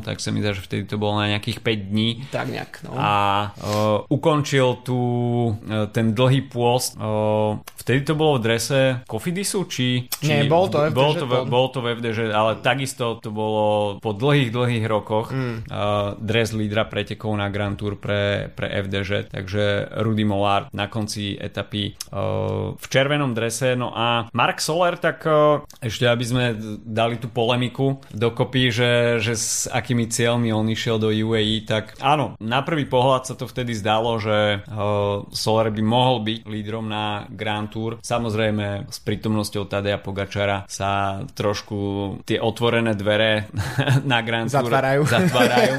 tak 0.04 0.20
sa 0.20 0.30
mi 0.36 0.44
zdá, 0.44 0.52
že 0.52 0.66
vtedy 0.66 0.84
to 0.84 1.00
bolo 1.00 1.24
na 1.24 1.32
nejakých 1.32 1.64
5 1.64 1.92
dní. 1.94 2.10
Tak 2.28 2.48
nejak, 2.52 2.72
no. 2.84 2.92
A 3.00 3.12
uh, 3.56 4.04
ukončil 4.12 4.84
tu 4.84 5.00
uh, 5.00 5.88
ten 5.96 6.12
dlhý 6.12 6.52
pôst. 6.52 7.00
Uh, 7.00 7.64
vtedy 7.80 8.04
to 8.04 8.14
bolo 8.20 8.42
v 8.42 8.44
drese 8.44 8.80
Kofidisu, 9.08 9.64
či... 9.72 10.12
či 10.12 10.28
Nie, 10.28 10.52
bol 10.52 10.68
to 10.68 10.84
FDŽ. 10.92 10.98
Bol 10.98 11.12
to, 11.16 11.26
bol 11.48 11.66
to 11.72 11.80
v 11.80 11.96
FDŽ, 11.96 12.20
ale 12.36 12.60
takisto 12.60 13.22
to 13.24 13.32
bolo 13.32 13.98
po 14.04 14.12
dlhých, 14.12 14.52
dlhých 14.52 14.86
rokoch 14.90 15.32
mm. 15.32 15.72
uh, 15.72 16.20
dres 16.20 16.52
lídra 16.52 16.90
pretekov 16.90 17.32
na 17.38 17.48
Grand 17.48 17.80
Tour 17.80 17.87
pre, 17.96 18.52
pre 18.52 18.68
FDŽ, 18.68 19.32
takže 19.32 19.96
Rudy 20.04 20.28
Mollard 20.28 20.68
na 20.76 20.92
konci 20.92 21.40
etapy 21.40 21.96
uh, 22.12 22.76
v 22.76 22.86
červenom 22.92 23.32
drese, 23.32 23.80
no 23.80 23.96
a 23.96 24.28
Mark 24.36 24.60
Soler, 24.60 25.00
tak 25.00 25.24
uh, 25.24 25.64
ešte 25.80 26.04
aby 26.04 26.26
sme 26.28 26.44
dali 26.84 27.16
tú 27.16 27.32
polemiku 27.32 28.04
dokopy, 28.12 28.74
že, 28.74 28.92
že 29.24 29.34
s 29.38 29.72
akými 29.72 30.12
cieľmi 30.12 30.52
on 30.52 30.68
išiel 30.68 30.98
do 30.98 31.14
UAE, 31.14 31.64
tak 31.64 31.96
áno, 32.04 32.36
na 32.42 32.66
prvý 32.66 32.90
pohľad 32.90 33.30
sa 33.30 33.36
to 33.38 33.46
vtedy 33.48 33.78
zdalo, 33.78 34.18
že 34.18 34.66
uh, 34.66 35.24
Soler 35.30 35.70
by 35.70 35.84
mohol 35.86 36.26
byť 36.26 36.40
lídrom 36.50 36.90
na 36.90 37.30
Grand 37.30 37.70
Tour. 37.70 38.02
Samozrejme 38.02 38.90
s 38.90 38.98
prítomnosťou 39.06 39.70
Tadeja 39.70 40.02
Pogačara 40.02 40.66
sa 40.66 41.22
trošku 41.38 41.78
tie 42.26 42.42
otvorené 42.42 42.98
dvere 42.98 43.46
na 44.12 44.26
Grand 44.26 44.50
Tour 44.50 44.66
zatvárajú. 44.66 45.02
zatvárajú. 45.06 45.76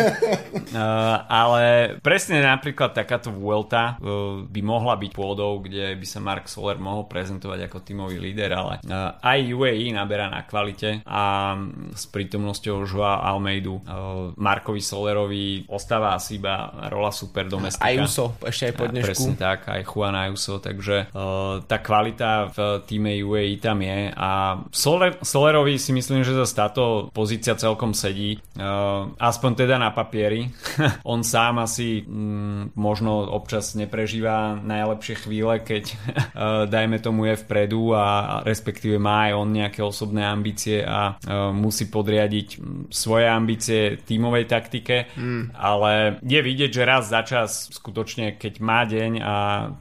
ale 1.43 1.98
presne 2.01 2.41
napríklad 2.43 2.95
takáto 2.95 3.31
Vuelta 3.35 3.99
uh, 3.99 4.43
by 4.47 4.61
mohla 4.63 4.95
byť 4.99 5.11
pôdou, 5.15 5.63
kde 5.63 5.97
by 5.99 6.07
sa 6.07 6.21
Mark 6.23 6.47
Soler 6.47 6.79
mohol 6.79 7.07
prezentovať 7.11 7.69
ako 7.69 7.79
tímový 7.85 8.17
líder, 8.21 8.55
ale 8.55 8.81
uh, 8.87 9.19
aj 9.21 9.39
UAE 9.55 9.91
naberá 9.95 10.31
na 10.31 10.45
kvalite 10.45 11.03
a 11.05 11.55
s 11.95 12.05
prítomnosťou 12.09 12.87
Joa 12.87 13.25
Almeidu 13.25 13.81
uh, 13.83 14.33
Markovi 14.39 14.83
Solerovi 14.83 15.67
ostáva 15.69 16.15
asi 16.15 16.39
iba 16.39 16.71
rola 16.89 17.11
super 17.11 17.51
domestika. 17.51 17.89
Ayuso 17.89 18.39
ešte 18.45 18.71
aj 18.71 18.75
po 18.77 18.85
dnešku. 18.87 19.09
Presne 19.09 19.35
tak, 19.35 19.69
aj 19.69 19.83
Juan 19.89 20.15
Ayuso, 20.15 20.63
takže 20.63 21.11
uh, 21.13 21.61
tá 21.65 21.83
kvalita 21.83 22.53
v 22.53 22.57
týme 22.87 23.13
UAE 23.19 23.59
tam 23.59 23.83
je 23.83 24.13
a 24.15 24.31
Soler, 24.71 25.19
Solerovi 25.23 25.81
si 25.81 25.91
myslím, 25.91 26.23
že 26.23 26.37
zase 26.37 26.55
táto 26.55 27.09
pozícia 27.11 27.59
celkom 27.59 27.93
sedí, 27.93 28.39
uh, 28.59 29.11
aspoň 29.19 29.51
teda 29.67 29.77
na 29.81 29.91
papieri. 29.91 30.49
On 31.13 31.21
sám 31.25 31.65
asi 31.65 31.88
mm, 32.05 32.77
možno 32.77 33.27
občas 33.29 33.75
neprežíva 33.75 34.59
najlepšie 34.61 35.15
chvíle, 35.25 35.61
keď 35.63 35.85
uh, 35.89 36.65
dajme 36.75 36.99
tomu 36.99 37.31
je 37.31 37.41
vpredu 37.41 37.95
a 37.97 38.41
respektíve 38.45 39.01
má 39.01 39.31
aj 39.31 39.33
on 39.35 39.49
nejaké 39.51 39.81
osobné 39.83 40.25
ambície 40.25 40.85
a 40.85 41.17
uh, 41.17 41.51
musí 41.55 41.89
podriadiť 41.89 42.61
svoje 42.93 43.27
ambície 43.29 43.99
tímovej 44.03 44.45
taktike, 44.49 45.09
mm. 45.17 45.57
ale 45.57 46.21
je 46.25 46.41
vidieť, 46.41 46.71
že 46.71 46.89
raz 46.89 47.09
za 47.09 47.23
čas 47.25 47.71
skutočne, 47.73 48.37
keď 48.37 48.55
má 48.61 48.85
deň 48.85 49.13
a 49.23 49.35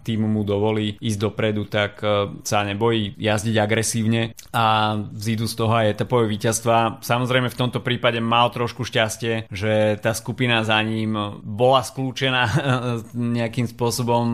tým 0.04 0.28
mu 0.28 0.42
dovolí 0.48 1.00
ísť 1.00 1.20
dopredu, 1.20 1.68
tak 1.68 2.00
uh, 2.02 2.32
sa 2.44 2.64
nebojí 2.64 3.18
jazdiť 3.20 3.56
agresívne 3.58 4.22
a 4.54 4.98
vzídu 5.00 5.46
z 5.50 5.56
toho 5.56 5.74
aj 5.74 5.98
etapové 5.98 6.30
víťazstva. 6.30 7.02
Samozrejme 7.02 7.50
v 7.52 7.60
tomto 7.60 7.80
prípade 7.82 8.22
mal 8.22 8.50
trošku 8.54 8.86
šťastie, 8.86 9.50
že 9.52 9.98
tá 10.00 10.12
skupina 10.14 10.62
za 10.62 10.78
ním 10.84 11.16
bola 11.44 11.82
skľúčená 11.98 12.44
nejakým 13.42 13.66
spôsobom 13.66 14.26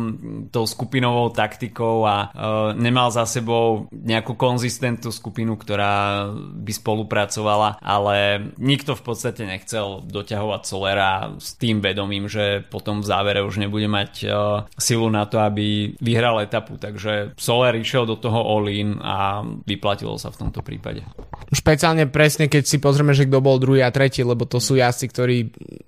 tou 0.51 0.67
skupinovou 0.67 1.32
taktikou 1.32 2.03
a 2.03 2.27
uh, 2.27 2.29
nemal 2.75 3.08
za 3.08 3.24
sebou 3.24 3.88
nejakú 3.96 4.36
konzistentnú 4.36 5.15
skupinu, 5.15 5.55
ktorá 5.55 6.27
by 6.36 6.74
spolupracovala, 6.75 7.79
ale 7.79 8.51
nikto 8.60 9.00
v 9.00 9.03
podstate 9.08 9.48
nechcel 9.48 10.03
doťahovať 10.03 10.62
Solera 10.67 11.32
s 11.39 11.55
tým 11.55 11.79
vedomím, 11.79 12.27
že 12.27 12.67
potom 12.67 13.00
v 13.00 13.08
závere 13.08 13.39
už 13.39 13.63
nebude 13.63 13.88
mať 13.88 14.12
uh, 14.27 14.67
silu 14.75 15.08
na 15.08 15.24
to, 15.24 15.39
aby 15.39 15.96
vyhral 16.03 16.43
etapu, 16.43 16.75
takže 16.75 17.39
Soler 17.39 17.79
išiel 17.79 18.03
do 18.03 18.20
toho 18.20 18.43
all-in 18.43 19.00
a 19.00 19.39
vyplatilo 19.63 20.20
sa 20.20 20.36
v 20.36 20.43
tomto 20.43 20.60
prípade. 20.60 21.08
Špeciálne 21.55 22.12
presne, 22.12 22.51
keď 22.51 22.63
si 22.67 22.77
pozrieme, 22.82 23.15
že 23.15 23.29
kto 23.29 23.39
bol 23.39 23.62
druhý 23.62 23.86
a 23.86 23.93
tretí, 23.93 24.25
lebo 24.25 24.43
to 24.43 24.58
sú 24.58 24.75
jazdci, 24.75 25.05
ktorí 25.08 25.38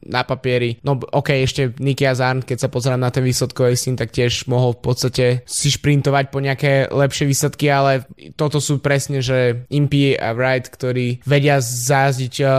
na 0.05 0.21
papieri, 0.21 0.77
no 0.85 1.01
ok, 1.01 1.43
ešte 1.43 1.73
Niky 1.81 2.05
Azarn, 2.05 2.45
keď 2.45 2.65
sa 2.65 2.69
pozerám 2.69 3.01
na 3.01 3.09
ten 3.09 3.25
výsledkový 3.25 3.73
syn, 3.73 3.97
tak 3.97 4.13
tiež 4.13 4.45
mohol 4.47 4.77
v 4.77 4.81
podstate 4.85 5.25
si 5.49 5.73
šprintovať 5.73 6.25
po 6.29 6.39
nejaké 6.39 6.87
lepšie 6.93 7.25
výsledky, 7.25 7.67
ale 7.69 8.05
toto 8.37 8.61
sú 8.61 8.77
presne, 8.79 9.19
že 9.25 9.65
Impy 9.73 10.13
a 10.15 10.31
Wright, 10.37 10.69
ktorí 10.69 11.25
vedia 11.25 11.57
zázdiť 11.59 12.35
uh, 12.41 12.49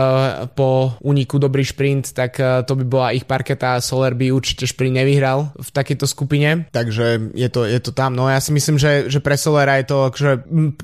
po 0.51 0.99
úniku 1.01 1.39
dobrý 1.39 1.63
šprint, 1.63 2.11
tak 2.11 2.37
uh, 2.39 2.61
to 2.67 2.75
by 2.75 2.85
bola 2.85 3.15
ich 3.15 3.23
parketa 3.23 3.79
a 3.79 3.83
Soler 3.83 4.13
by 4.13 4.31
určite 4.31 4.67
šprint 4.67 4.99
nevyhral 4.99 5.55
v 5.55 5.69
takejto 5.71 6.05
skupine, 6.07 6.67
takže 6.71 7.31
je 7.31 7.49
to, 7.51 7.63
je 7.63 7.79
to 7.79 7.91
tam. 7.95 8.13
No 8.13 8.27
ja 8.27 8.43
si 8.43 8.51
myslím, 8.51 8.75
že, 8.75 9.07
že 9.07 9.23
pre 9.23 9.39
Solera 9.39 9.79
je 9.79 9.87
to, 9.87 9.99
že 10.11 10.31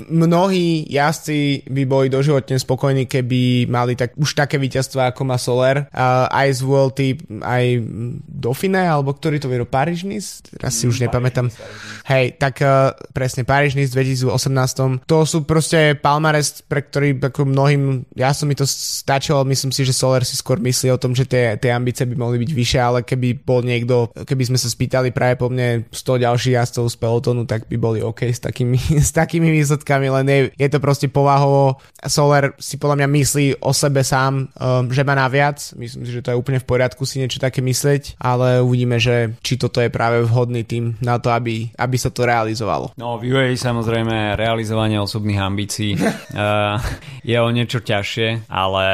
mnohí 0.07 0.87
jazdci 0.87 1.67
by 1.67 1.83
boli 1.83 2.07
doživotne 2.07 2.55
spokojní, 2.55 3.09
keby 3.09 3.67
mali 3.67 3.99
tak, 3.99 4.15
už 4.15 4.37
také 4.37 4.55
víťazstva, 4.61 5.11
ako 5.11 5.21
má 5.27 5.35
Soler. 5.35 5.89
Uh, 5.91 6.29
aj 6.29 6.52
z 6.53 6.61
Vuelty, 6.61 7.07
aj 7.41 7.81
Dauphine, 8.29 8.85
alebo 8.85 9.11
ktorý 9.17 9.41
to 9.41 9.49
vyhral, 9.49 9.67
paríž 9.67 10.05
Teraz 10.53 10.73
si 10.77 10.85
mm, 10.85 10.91
už 10.93 10.97
nepamätám. 11.09 11.47
Hej, 12.07 12.37
tak 12.37 12.61
uh, 12.61 12.93
presne 13.11 13.43
paríž 13.43 13.73
v 13.73 13.85
2018. 13.89 14.29
To 15.09 15.17
sú 15.25 15.43
proste 15.43 15.97
palmares, 15.97 16.61
pre 16.63 16.85
ktorý 16.85 17.17
ako 17.19 17.49
mnohým, 17.49 18.05
ja 18.13 18.35
som 18.35 18.45
mi 18.45 18.55
to 18.55 18.67
stačilo, 18.67 19.41
myslím 19.47 19.71
si, 19.71 19.87
že 19.87 19.95
Soler 19.95 20.27
si 20.27 20.35
skôr 20.37 20.59
myslí 20.59 20.93
o 20.93 21.01
tom, 21.01 21.15
že 21.17 21.25
tie, 21.25 21.57
tie 21.57 21.71
ambície 21.71 22.03
by 22.05 22.15
mohli 22.19 22.37
byť 22.43 22.51
vyššie, 22.51 22.79
ale 22.81 22.99
keby 23.01 23.41
bol 23.41 23.63
niekto, 23.63 24.11
keby 24.13 24.53
sme 24.53 24.59
sa 24.59 24.69
spýtali 24.69 25.15
práve 25.15 25.39
po 25.39 25.49
mne 25.49 25.87
100 25.89 26.25
ďalších 26.25 26.55
jazdcov 26.59 26.85
z 26.91 26.95
pelotonu, 26.99 27.41
tak 27.47 27.65
by 27.71 27.77
boli 27.79 27.99
OK 28.03 28.27
s 28.29 28.43
takými, 28.43 28.77
s 29.07 29.11
takými 29.15 29.49
výsledkami, 29.49 30.07
len 30.11 30.25
je, 30.27 30.39
je 30.55 30.69
to 30.69 30.79
proste 30.83 31.07
povahovo. 31.09 31.79
Soler 32.03 32.53
si 32.59 32.75
podľa 32.75 33.03
mňa 33.03 33.07
myslí 33.09 33.47
o 33.63 33.71
sebe 33.71 34.03
sám, 34.03 34.51
um, 34.51 34.91
že 34.91 35.01
má 35.07 35.15
naviac, 35.15 35.59
myslím 35.79 36.03
si, 36.03 36.11
že 36.11 36.23
to 36.23 36.31
je 36.35 36.39
úplne 36.43 36.59
v 36.59 36.67
poriadku 36.67 37.07
si 37.07 37.23
niečo 37.23 37.39
také 37.39 37.63
myslieť, 37.63 38.19
ale 38.19 38.59
uvidíme, 38.59 38.99
že 38.99 39.39
či 39.39 39.55
toto 39.55 39.79
je 39.79 39.87
práve 39.87 40.19
vhodný 40.27 40.67
tým 40.67 40.99
na 40.99 41.15
to, 41.23 41.31
aby, 41.31 41.71
aby 41.79 41.95
sa 41.95 42.11
to 42.11 42.27
realizovalo. 42.27 42.91
No 42.99 43.15
v 43.15 43.31
UAE 43.31 43.55
samozrejme 43.55 44.35
realizovanie 44.35 44.99
osobných 44.99 45.39
ambícií 45.39 45.95
uh, 45.95 46.75
je 47.31 47.37
o 47.39 47.49
niečo 47.49 47.79
ťažšie, 47.79 48.51
ale 48.51 48.85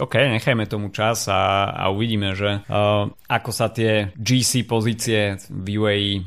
OK, 0.00 0.16
nechajme 0.16 0.64
tomu 0.64 0.88
čas 0.88 1.28
a, 1.28 1.68
a 1.76 1.92
uvidíme, 1.92 2.32
že 2.32 2.64
uh, 2.64 3.12
ako 3.28 3.50
sa 3.52 3.68
tie 3.68 4.14
GC 4.16 4.64
pozície 4.64 5.36
v 5.52 5.66
UAE 5.76 6.12
uh, 6.16 6.22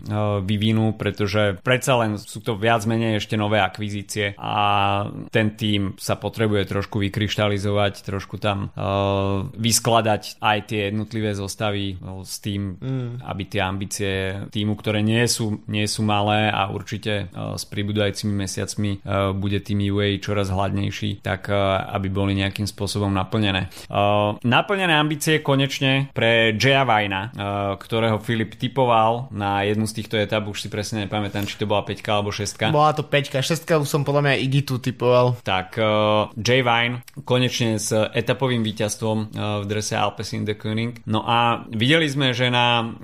vyvinú, 0.45 0.93
pretože 0.93 1.57
predsa 1.65 1.97
len 1.97 2.21
sú 2.21 2.45
to 2.45 2.59
viac 2.59 2.85
menej 2.85 3.17
ešte 3.17 3.33
nové 3.39 3.57
akvizície 3.57 4.37
a 4.37 4.55
ten 5.33 5.57
tým 5.57 5.97
sa 5.97 6.19
potrebuje 6.19 6.69
trošku 6.69 7.01
vykryštalizovať, 7.01 7.93
trošku 8.05 8.37
tam 8.37 8.69
uh, 8.75 9.47
vyskladať 9.55 10.37
aj 10.43 10.57
tie 10.67 10.91
jednotlivé 10.91 11.31
zostavy 11.31 11.95
uh, 11.95 12.21
s 12.27 12.43
tým, 12.43 12.75
mm. 12.75 13.23
aby 13.23 13.43
tie 13.47 13.61
ambície 13.63 14.11
týmu, 14.51 14.75
ktoré 14.75 14.99
nie 14.99 15.23
sú, 15.31 15.63
nie 15.71 15.87
sú 15.87 16.03
malé, 16.03 16.51
a 16.51 16.67
určite 16.73 17.29
s 17.33 17.63
pribúdajúcimi 17.69 18.33
mesiacmi 18.33 18.99
bude 19.37 19.61
tým 19.61 19.85
UA 19.93 20.17
čoraz 20.17 20.49
hladnejší, 20.49 21.21
tak 21.21 21.53
aby 21.93 22.07
boli 22.09 22.33
nejakým 22.33 22.65
spôsobom 22.65 23.13
naplnené. 23.13 23.69
Naplnené 24.41 24.93
ambície 24.97 25.45
konečne 25.45 26.09
pre 26.17 26.57
Jaya 26.57 26.83
Vajna, 26.83 27.21
ktorého 27.77 28.17
Filip 28.19 28.57
typoval 28.57 29.29
na 29.29 29.61
jednu 29.63 29.85
z 29.85 29.93
týchto 30.01 30.17
etap, 30.17 30.49
už 30.49 30.65
si 30.65 30.69
presne 30.73 31.05
nepamätám, 31.05 31.45
či 31.45 31.61
to 31.61 31.69
bola 31.69 31.85
5 31.85 32.01
alebo 32.09 32.33
6. 32.33 32.73
Bola 32.73 32.91
to 32.97 33.05
5, 33.05 33.37
6 33.37 33.85
už 33.85 33.89
som 33.89 34.01
podľa 34.01 34.33
mňa 34.33 34.41
Igitu 34.41 34.81
typoval. 34.81 35.37
Tak, 35.45 35.77
Jay 36.41 36.65
Vine 36.65 37.05
konečne 37.23 37.77
s 37.77 37.93
etapovým 37.93 38.65
víťazstvom 38.65 39.17
v 39.63 39.65
drese 39.69 39.93
Alpecin 39.93 40.41
de 40.41 40.56
Koning. 40.57 41.05
No 41.05 41.23
a 41.23 41.63
videli 41.69 42.09
sme, 42.09 42.33
že 42.33 42.49
na 42.49 42.97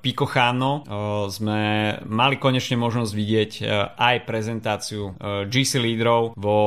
Pico 0.00 0.24
Chano 0.24 0.86
sme 1.28 1.60
mali 2.06 2.36
konečne 2.38 2.78
možnosť 2.78 3.12
vidieť 3.12 3.52
aj 3.98 4.16
prezentáciu 4.24 5.18
GC 5.50 5.82
lídrov 5.82 6.38
vo 6.38 6.58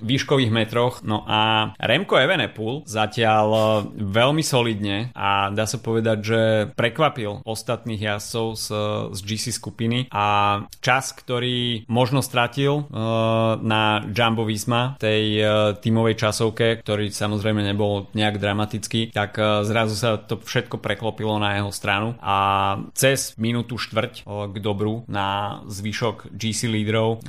výškových 0.00 0.50
metroch. 0.50 1.04
No 1.04 1.22
a 1.28 1.72
Remco 1.78 2.16
Evenepoel 2.16 2.88
zatiaľ 2.88 3.46
veľmi 3.94 4.40
solidne 4.40 5.12
a 5.12 5.52
dá 5.52 5.68
sa 5.68 5.78
povedať, 5.78 6.18
že 6.24 6.40
prekvapil 6.72 7.44
ostatných 7.44 8.00
jazdcov 8.00 8.46
z, 8.56 8.66
z 9.12 9.20
GC 9.20 9.44
skupiny 9.52 10.08
a 10.08 10.58
čas, 10.80 11.12
ktorý 11.12 11.84
možno 11.88 12.24
stratil 12.24 12.88
na 13.60 14.02
Jumbo 14.08 14.48
Visma, 14.48 14.96
tej 14.96 15.44
tímovej 15.80 16.14
časovke, 16.16 16.80
ktorý 16.80 17.10
samozrejme 17.10 17.60
nebol 17.60 18.08
nejak 18.16 18.40
dramatický, 18.40 19.12
tak 19.12 19.36
zrazu 19.74 19.98
sa 19.98 20.14
to 20.22 20.38
všetko 20.38 20.78
preklopilo 20.78 21.34
na 21.42 21.58
jeho 21.58 21.74
stranu 21.74 22.14
a 22.22 22.36
cez 22.94 23.34
minútu 23.42 23.74
štvrť 23.74 24.22
k 24.22 24.56
dobru 24.62 25.02
na 25.10 25.58
zvyšok 25.66 26.30
GC 26.30 26.70
lídrov 26.70 27.26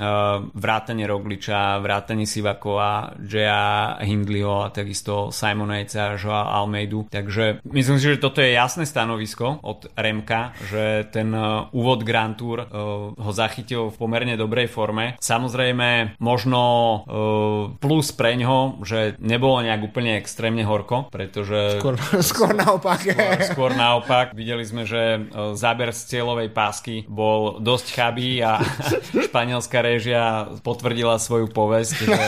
vrátane 0.54 1.02
Rogliča, 1.10 1.82
vrátane 1.82 2.22
Sivakova, 2.22 3.18
Jaya 3.18 3.98
Hindleyho 3.98 4.62
a 4.62 4.70
takisto 4.70 5.34
Simon 5.34 5.74
Yates 5.74 5.98
a 5.98 6.14
Joa 6.14 6.54
Almeidu. 6.54 7.10
Takže 7.10 7.66
myslím 7.66 7.98
si, 7.98 8.14
že 8.14 8.22
toto 8.22 8.38
je 8.38 8.54
jasné 8.54 8.86
stanovisko 8.86 9.58
od 9.66 9.90
Remka, 9.98 10.54
že 10.70 11.10
ten 11.10 11.34
úvod 11.74 12.06
Grand 12.06 12.38
Tour 12.38 12.70
ho 13.18 13.32
zachytil 13.34 13.90
v 13.90 13.98
pomerne 13.98 14.38
dobrej 14.38 14.70
forme. 14.70 15.18
Samozrejme, 15.18 16.14
možno 16.22 16.62
plus 17.82 18.14
pre 18.14 18.38
ňo, 18.38 18.86
že 18.86 19.18
nebolo 19.18 19.64
nejak 19.66 19.82
úplne 19.82 20.20
extrémne 20.20 20.62
horko, 20.62 21.08
pretože... 21.08 21.80
Skôr, 21.80 21.96
skôr 22.22 22.35
naopak. 22.52 23.00
Skôr, 23.00 23.38
skôr 23.54 23.72
naopak. 23.72 24.36
Videli 24.36 24.64
sme, 24.66 24.84
že 24.84 25.28
záber 25.56 25.94
z 25.96 26.16
cieľovej 26.16 26.52
pásky 26.52 27.08
bol 27.08 27.62
dosť 27.62 27.86
chabý 27.96 28.44
a 28.44 28.60
španielská 29.30 29.80
réžia 29.80 30.52
potvrdila 30.60 31.16
svoju 31.16 31.48
povesť, 31.48 31.96
že, 32.04 32.26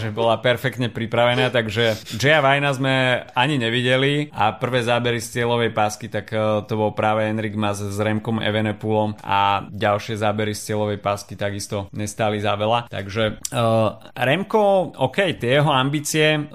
že 0.00 0.08
bola 0.10 0.40
perfektne 0.40 0.90
pripravená, 0.90 1.52
takže 1.52 1.94
Jaya 2.18 2.42
Vajna 2.42 2.70
sme 2.74 2.94
ani 3.36 3.60
nevideli 3.60 4.32
a 4.34 4.56
prvé 4.56 4.82
zábery 4.82 5.20
z 5.22 5.40
cieľovej 5.40 5.70
pásky, 5.70 6.10
tak 6.10 6.32
to 6.66 6.74
bol 6.74 6.90
práve 6.96 7.28
Enrik 7.28 7.54
Mas 7.54 7.78
s 7.78 7.98
Remkom 8.00 8.40
Evenepulom 8.40 9.20
a 9.20 9.68
ďalšie 9.68 10.18
zábery 10.18 10.56
z 10.56 10.72
cieľovej 10.72 10.98
pásky 10.98 11.36
takisto 11.36 11.92
nestáli 11.92 12.40
za 12.40 12.56
veľa. 12.56 12.88
Takže 12.88 13.38
uh, 13.52 14.00
Remko, 14.16 14.96
OK, 14.96 15.36
tie 15.36 15.60
jeho 15.60 15.70
ambície 15.70 16.40
uh, 16.40 16.46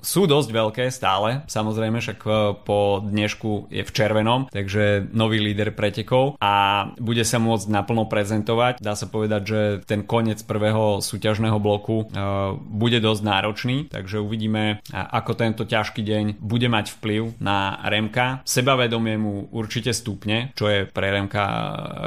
sú 0.00 0.28
dosť 0.28 0.48
veľké 0.52 0.84
stále, 0.92 1.42
samozrejme, 1.48 1.98
však 1.98 2.19
uh, 2.24 2.56
po 2.56 3.04
dnešku 3.04 3.72
je 3.72 3.82
v 3.84 3.94
červenom, 3.94 4.48
takže 4.50 5.10
nový 5.12 5.40
líder 5.40 5.72
pretekov 5.76 6.40
a 6.40 6.86
bude 6.98 7.24
sa 7.24 7.38
môcť 7.40 7.66
naplno 7.70 8.06
prezentovať. 8.06 8.80
Dá 8.80 8.96
sa 8.96 9.06
povedať, 9.06 9.42
že 9.44 9.60
ten 9.86 10.04
koniec 10.04 10.42
prvého 10.44 11.04
súťažného 11.04 11.58
bloku 11.60 12.06
uh, 12.06 12.56
bude 12.56 12.98
dosť 13.02 13.22
náročný, 13.22 13.76
takže 13.92 14.22
uvidíme, 14.22 14.82
ako 14.90 15.32
tento 15.36 15.62
ťažký 15.64 16.00
deň 16.02 16.24
bude 16.40 16.68
mať 16.70 16.98
vplyv 16.98 17.40
na 17.42 17.80
Remka. 17.86 18.42
Sebavedomie 18.44 19.16
mu 19.20 19.46
určite 19.52 19.92
stupne, 19.92 20.52
čo 20.56 20.66
je 20.70 20.86
pre 20.88 21.12
Remka 21.12 21.44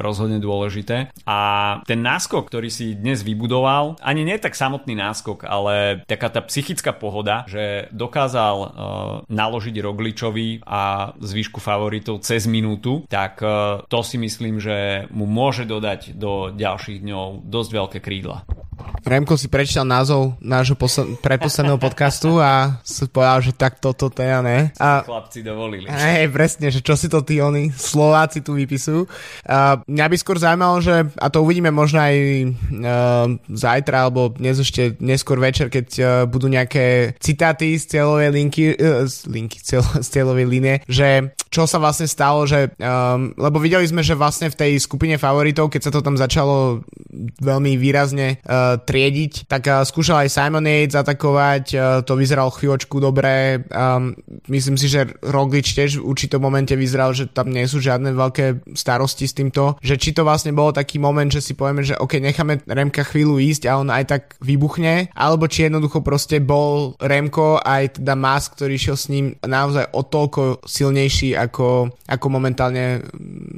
rozhodne 0.02 0.40
dôležité. 0.42 1.14
A 1.28 1.40
ten 1.86 2.02
náskok, 2.04 2.50
ktorý 2.50 2.70
si 2.70 2.98
dnes 2.98 3.22
vybudoval, 3.24 4.00
ani 4.02 4.26
nie 4.26 4.38
tak 4.40 4.58
samotný 4.58 4.98
náskok, 4.98 5.46
ale 5.48 6.04
taká 6.08 6.30
tá 6.30 6.42
psychická 6.44 6.92
pohoda, 6.92 7.46
že 7.48 7.88
dokázal 7.92 8.56
naložiť 9.28 9.76
Rogličovi 9.94 10.66
a 10.66 11.14
zvýšku 11.22 11.62
favoritov 11.62 12.26
cez 12.26 12.50
minútu, 12.50 13.06
tak 13.06 13.38
uh, 13.46 13.86
to 13.86 14.02
si 14.02 14.18
myslím, 14.18 14.58
že 14.58 15.06
mu 15.14 15.30
môže 15.30 15.70
dodať 15.70 16.18
do 16.18 16.50
ďalších 16.50 17.06
dňov 17.06 17.46
dosť 17.46 17.70
veľké 17.70 18.00
krídla. 18.02 18.42
Remko 19.04 19.36
si 19.36 19.52
prečítal 19.52 19.84
názov 19.84 20.40
nášho 20.40 20.80
posled- 20.80 21.20
predposledného 21.20 21.76
podcastu 21.76 22.40
a 22.40 22.80
si 22.88 23.04
povedal, 23.12 23.44
že 23.44 23.52
tak 23.52 23.84
toto 23.84 24.08
teda 24.08 24.40
ne. 24.40 24.72
A, 24.80 25.04
Chlapci 25.04 25.44
dovolili. 25.44 25.92
Hej, 25.92 26.32
presne, 26.32 26.72
že 26.72 26.80
čo 26.80 26.96
si 26.96 27.12
to 27.12 27.20
tí 27.20 27.44
oni 27.44 27.68
Slováci 27.76 28.40
tu 28.40 28.56
vypisujú. 28.56 29.04
A 29.44 29.84
mňa 29.84 30.06
by 30.08 30.16
skôr 30.16 30.40
zaujímalo, 30.40 30.80
že 30.80 31.04
a 31.20 31.28
to 31.28 31.44
uvidíme 31.44 31.68
možno 31.76 32.00
aj 32.00 32.16
uh, 32.16 33.28
zajtra 33.52 34.08
alebo 34.08 34.32
dnes 34.32 34.64
ešte 34.64 34.96
neskôr 35.04 35.36
večer, 35.36 35.68
keď 35.68 35.88
uh, 36.00 36.08
budú 36.24 36.48
nejaké 36.48 37.20
citáty 37.20 37.76
z 37.76 38.00
cieľovej 38.00 38.30
linky, 38.32 38.64
uh, 38.80 39.04
z 39.04 39.28
linky, 39.28 39.60
cieľ, 39.60 39.83
z 40.04 40.08
cieľovej 40.08 40.46
línie, 40.48 40.76
že 40.88 41.34
čo 41.54 41.70
sa 41.70 41.78
vlastne 41.78 42.10
stalo, 42.10 42.50
že 42.50 42.74
um, 42.82 43.30
lebo 43.38 43.62
videli 43.62 43.86
sme, 43.86 44.02
že 44.02 44.18
vlastne 44.18 44.50
v 44.50 44.58
tej 44.58 44.72
skupine 44.82 45.22
favoritov, 45.22 45.70
keď 45.70 45.82
sa 45.86 45.92
to 45.94 46.02
tam 46.02 46.18
začalo 46.18 46.82
veľmi 47.38 47.78
výrazne 47.78 48.42
uh, 48.42 48.82
triediť, 48.82 49.46
tak 49.46 49.70
uh, 49.70 49.86
skúšal 49.86 50.26
aj 50.26 50.34
Simon 50.34 50.66
Yates 50.66 50.98
atakovať, 50.98 51.66
uh, 51.78 51.82
to 52.02 52.18
vyzeralo 52.18 52.50
chvíľočku 52.50 52.98
dobre, 52.98 53.62
um, 53.70 54.18
myslím 54.50 54.82
si, 54.82 54.90
že 54.90 55.14
Roglič 55.22 55.78
tiež 55.78 56.02
v 56.02 56.08
určitom 56.10 56.42
momente 56.42 56.74
vyzeral, 56.74 57.14
že 57.14 57.30
tam 57.30 57.54
nie 57.54 57.70
sú 57.70 57.78
žiadne 57.78 58.18
veľké 58.18 58.74
starosti 58.74 59.30
s 59.30 59.38
týmto, 59.38 59.78
že 59.86 60.02
či 60.02 60.10
to 60.18 60.26
vlastne 60.26 60.58
bolo 60.58 60.74
taký 60.74 60.98
moment, 60.98 61.30
že 61.30 61.46
si 61.46 61.54
povieme, 61.54 61.86
že 61.86 61.94
ok, 62.02 62.18
necháme 62.18 62.66
Remka 62.66 63.06
chvíľu 63.06 63.38
ísť 63.38 63.70
a 63.70 63.78
on 63.78 63.94
aj 63.94 64.04
tak 64.10 64.22
vybuchne, 64.42 65.14
alebo 65.14 65.46
či 65.46 65.70
jednoducho 65.70 66.02
proste 66.02 66.42
bol 66.42 66.98
Remko 66.98 67.62
aj 67.62 68.02
teda 68.02 68.18
Mas, 68.18 68.50
ktorý 68.50 68.76
šiel 68.78 68.98
s 68.98 69.10
ním 69.14 69.26
naozaj 69.42 69.73
o 69.82 70.02
toľko 70.06 70.62
silnejší 70.68 71.34
ako, 71.34 71.90
ako 72.06 72.26
momentálne 72.30 73.02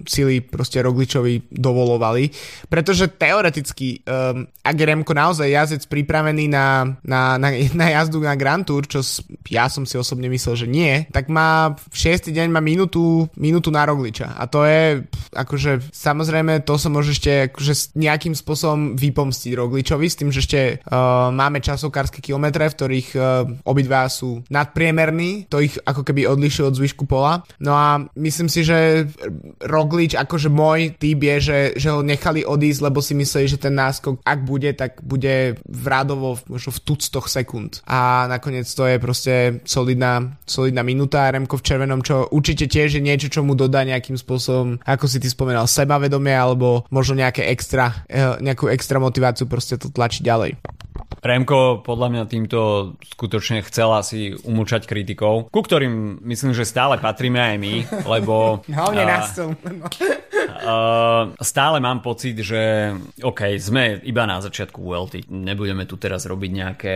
sily 0.07 0.45
proste 0.45 0.79
Rogličovi 0.79 1.51
dovolovali. 1.51 2.29
Pretože 2.71 3.11
teoreticky, 3.11 3.99
um, 4.05 4.47
ak 4.63 4.75
je 4.75 4.85
Remko 4.85 5.11
naozaj 5.11 5.51
jazdec 5.51 5.83
pripravený 5.91 6.47
na, 6.47 6.85
na, 7.03 7.35
na, 7.35 7.49
na 7.51 7.87
jazdu 7.91 8.21
na 8.21 8.37
Grand 8.39 8.63
Tour, 8.63 8.87
čo 8.87 9.03
ja 9.49 9.67
som 9.67 9.83
si 9.83 9.99
osobne 9.99 10.31
myslel, 10.31 10.55
že 10.55 10.67
nie, 10.69 11.03
tak 11.11 11.27
má 11.27 11.75
v 11.75 11.97
6. 11.97 12.31
deň 12.31 12.47
má 12.53 12.61
minútu, 12.63 13.27
minútu 13.35 13.73
na 13.73 13.83
Rogliča. 13.83 14.37
A 14.37 14.47
to 14.47 14.63
je 14.63 15.03
akože 15.35 15.91
samozrejme 15.91 16.63
to 16.63 16.79
sa 16.79 16.87
môže 16.87 17.17
ešte 17.17 17.51
akože 17.51 17.97
nejakým 17.99 18.37
spôsobom 18.37 18.95
vypomstiť 18.95 19.51
Rogličovi 19.57 20.07
s 20.07 20.17
tým, 20.17 20.29
že 20.31 20.45
ešte 20.45 20.61
uh, 20.79 21.33
máme 21.33 21.59
časovkárske 21.59 22.21
kilometre, 22.21 22.69
v 22.69 22.77
ktorých 22.77 23.09
uh, 23.17 23.23
obidva 23.65 24.05
sú 24.07 24.45
nadpriemerní, 24.47 25.49
to 25.49 25.59
ich 25.59 25.75
ako 25.81 26.04
keby 26.05 26.29
odlišuje 26.29 26.65
od 26.69 26.77
zvyšku 26.77 27.09
pola. 27.09 27.41
No 27.57 27.73
a 27.73 28.05
myslím 28.13 28.47
si, 28.47 28.61
že 28.61 29.09
Roglič, 29.65 30.13
akože 30.13 30.53
môj 30.53 30.93
typ 30.95 31.19
je, 31.19 31.35
že, 31.41 31.59
že 31.75 31.89
ho 31.89 32.05
nechali 32.05 32.45
odísť, 32.45 32.79
lebo 32.85 33.01
si 33.01 33.17
mysleli, 33.17 33.49
že 33.49 33.57
ten 33.57 33.73
náskok, 33.73 34.21
ak 34.21 34.39
bude, 34.45 34.69
tak 34.77 35.01
bude 35.01 35.57
v 35.65 35.85
rádovo 35.89 36.37
možno 36.45 36.69
v 36.69 36.83
tuctoch 36.85 37.25
sekúnd. 37.25 37.81
A 37.89 38.29
nakoniec 38.29 38.69
to 38.69 38.85
je 38.85 39.01
proste 39.01 39.33
solidná, 39.65 40.37
solidná 40.45 40.85
minúta. 40.85 41.27
Remko 41.33 41.57
v 41.57 41.65
červenom, 41.65 42.05
čo 42.05 42.29
určite 42.29 42.69
tiež 42.69 42.99
je 42.99 43.01
niečo, 43.01 43.27
čo 43.33 43.41
mu 43.41 43.57
dodá 43.57 43.81
nejakým 43.81 44.15
spôsobom, 44.15 44.77
ako 44.85 45.05
si 45.09 45.17
ty 45.17 45.27
spomenal, 45.27 45.65
sebavedomie 45.65 46.35
alebo 46.35 46.85
možno 46.93 47.17
nejaké 47.17 47.49
extra, 47.49 48.05
eh, 48.05 48.37
nejakú 48.39 48.69
extra 48.69 49.01
motiváciu 49.01 49.49
proste 49.49 49.81
to 49.81 49.89
tlačiť 49.89 50.21
ďalej. 50.21 50.51
Remko 51.25 51.81
podľa 51.81 52.07
mňa 52.11 52.23
týmto 52.29 52.59
skutočne 53.01 53.65
chcel 53.65 53.89
asi 53.93 54.37
umúčať 54.45 54.85
kritikov, 54.85 55.49
ku 55.49 55.61
ktorým 55.65 56.21
myslím, 56.25 56.53
že 56.53 56.67
stále 56.67 57.01
patríme 57.01 57.41
aj 57.41 57.55
my, 57.57 57.73
lebo... 58.13 58.61
Hlavne 58.69 59.03
uh, 59.03 59.09
nás 59.09 59.33
Uh, 60.65 61.33
stále 61.41 61.77
mám 61.77 62.01
pocit, 62.01 62.37
že 62.41 62.93
OK, 63.21 63.57
sme 63.61 64.01
iba 64.01 64.25
na 64.25 64.41
začiatku 64.41 64.81
VLT, 64.81 65.29
nebudeme 65.29 65.85
tu 65.85 65.97
teraz 65.97 66.25
robiť 66.25 66.51
nejaké 66.53 66.95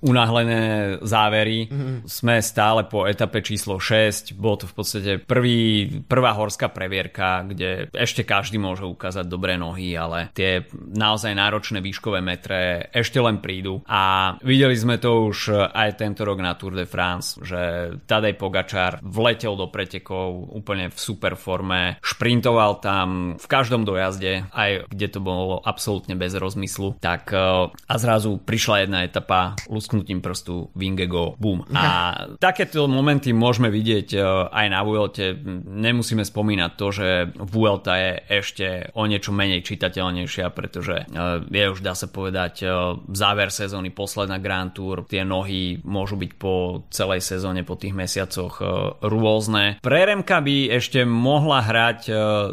unáhlené 0.00 0.60
závery. 1.04 1.68
Mm-hmm. 1.68 1.96
Sme 2.08 2.40
stále 2.40 2.88
po 2.88 3.04
etape 3.04 3.44
číslo 3.44 3.76
6, 3.76 4.36
bol 4.36 4.56
to 4.56 4.64
v 4.68 4.74
podstate 4.74 5.12
prvý, 5.20 5.88
prvá 6.06 6.32
horská 6.32 6.72
previerka, 6.72 7.44
kde 7.44 7.92
ešte 7.92 8.24
každý 8.24 8.56
môže 8.56 8.88
ukázať 8.88 9.28
dobré 9.28 9.60
nohy, 9.60 9.92
ale 9.92 10.32
tie 10.32 10.64
naozaj 10.72 11.36
náročné 11.36 11.84
výškové 11.84 12.24
metre 12.24 12.88
ešte 12.92 13.11
len 13.20 13.42
prídu. 13.42 13.82
A 13.90 14.34
videli 14.40 14.78
sme 14.78 14.96
to 14.96 15.28
už 15.28 15.68
aj 15.74 15.98
tento 15.98 16.22
rok 16.22 16.38
na 16.40 16.54
Tour 16.54 16.72
de 16.72 16.86
France, 16.86 17.36
že 17.42 17.92
Tadej 18.06 18.38
Pogačar 18.38 19.02
vletel 19.02 19.58
do 19.58 19.68
pretekov 19.68 20.54
úplne 20.54 20.88
v 20.88 20.98
super 20.98 21.34
forme, 21.34 21.98
šprintoval 22.00 22.78
tam 22.78 23.34
v 23.36 23.46
každom 23.50 23.82
dojazde, 23.82 24.46
aj 24.52 24.86
kde 24.88 25.06
to 25.08 25.20
bolo 25.20 25.58
absolútne 25.64 26.14
bez 26.14 26.36
rozmyslu, 26.36 26.96
tak 27.00 27.34
e, 27.34 27.68
a 27.72 27.94
zrazu 27.98 28.38
prišla 28.38 28.86
jedna 28.86 29.02
etapa 29.02 29.58
lusknutím 29.66 30.22
prstu 30.22 30.70
Vingego, 30.76 31.34
boom. 31.40 31.64
A 31.82 32.14
takéto 32.38 32.86
momenty 32.86 33.34
môžeme 33.34 33.68
vidieť 33.72 34.08
e, 34.14 34.20
aj 34.48 34.66
na 34.70 34.80
Vuelte. 34.86 35.34
Nemusíme 35.66 36.22
spomínať 36.22 36.70
to, 36.78 36.86
že 36.94 37.08
Vuelta 37.36 37.98
je 37.98 38.12
ešte 38.42 38.66
o 38.94 39.02
niečo 39.08 39.34
menej 39.34 39.66
čitateľnejšia, 39.66 40.46
pretože 40.54 41.02
e, 41.02 41.14
je 41.50 41.64
už 41.72 41.80
dá 41.82 41.96
sa 41.96 42.06
povedať 42.06 42.64
záver 43.12 43.48
sezóny, 43.52 43.92
posledná 43.92 44.36
Grand 44.42 44.72
Tour, 44.72 45.04
tie 45.08 45.24
nohy 45.24 45.80
môžu 45.84 46.16
byť 46.18 46.32
po 46.36 46.84
celej 46.92 47.22
sezóne, 47.24 47.64
po 47.64 47.76
tých 47.76 47.94
mesiacoch 47.96 48.60
rôzne. 49.00 49.78
Pre 49.80 50.00
Remka 50.02 50.42
by 50.42 50.74
ešte 50.76 51.04
mohla 51.06 51.62
hrať 51.62 52.00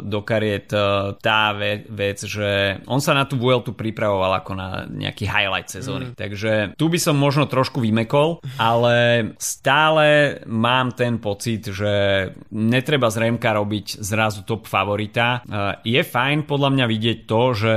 do 0.04 0.20
kariet 0.22 0.70
tá 1.20 1.42
vec, 1.90 2.18
že 2.24 2.80
on 2.86 3.02
sa 3.02 3.12
na 3.16 3.26
tú 3.26 3.40
Vueltu 3.40 3.74
pripravoval 3.74 4.40
ako 4.40 4.52
na 4.54 4.68
nejaký 4.86 5.26
highlight 5.26 5.72
sezóny. 5.72 6.12
Mm. 6.12 6.16
Takže 6.16 6.52
tu 6.76 6.86
by 6.92 6.98
som 7.00 7.16
možno 7.18 7.50
trošku 7.50 7.82
vymekol, 7.82 8.44
ale 8.60 9.30
stále 9.40 10.38
mám 10.46 10.94
ten 10.94 11.18
pocit, 11.18 11.68
že 11.68 11.92
netreba 12.54 13.10
z 13.10 13.26
Remka 13.26 13.50
robiť 13.52 14.00
zrazu 14.00 14.46
top 14.46 14.70
favorita. 14.70 15.42
Je 15.82 16.00
fajn 16.00 16.46
podľa 16.46 16.70
mňa 16.72 16.84
vidieť 16.86 17.18
to, 17.26 17.42
že 17.52 17.74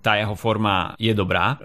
tá 0.00 0.12
jeho 0.16 0.38
forma 0.38 0.94
je 0.96 1.12
dobrá, 1.12 1.57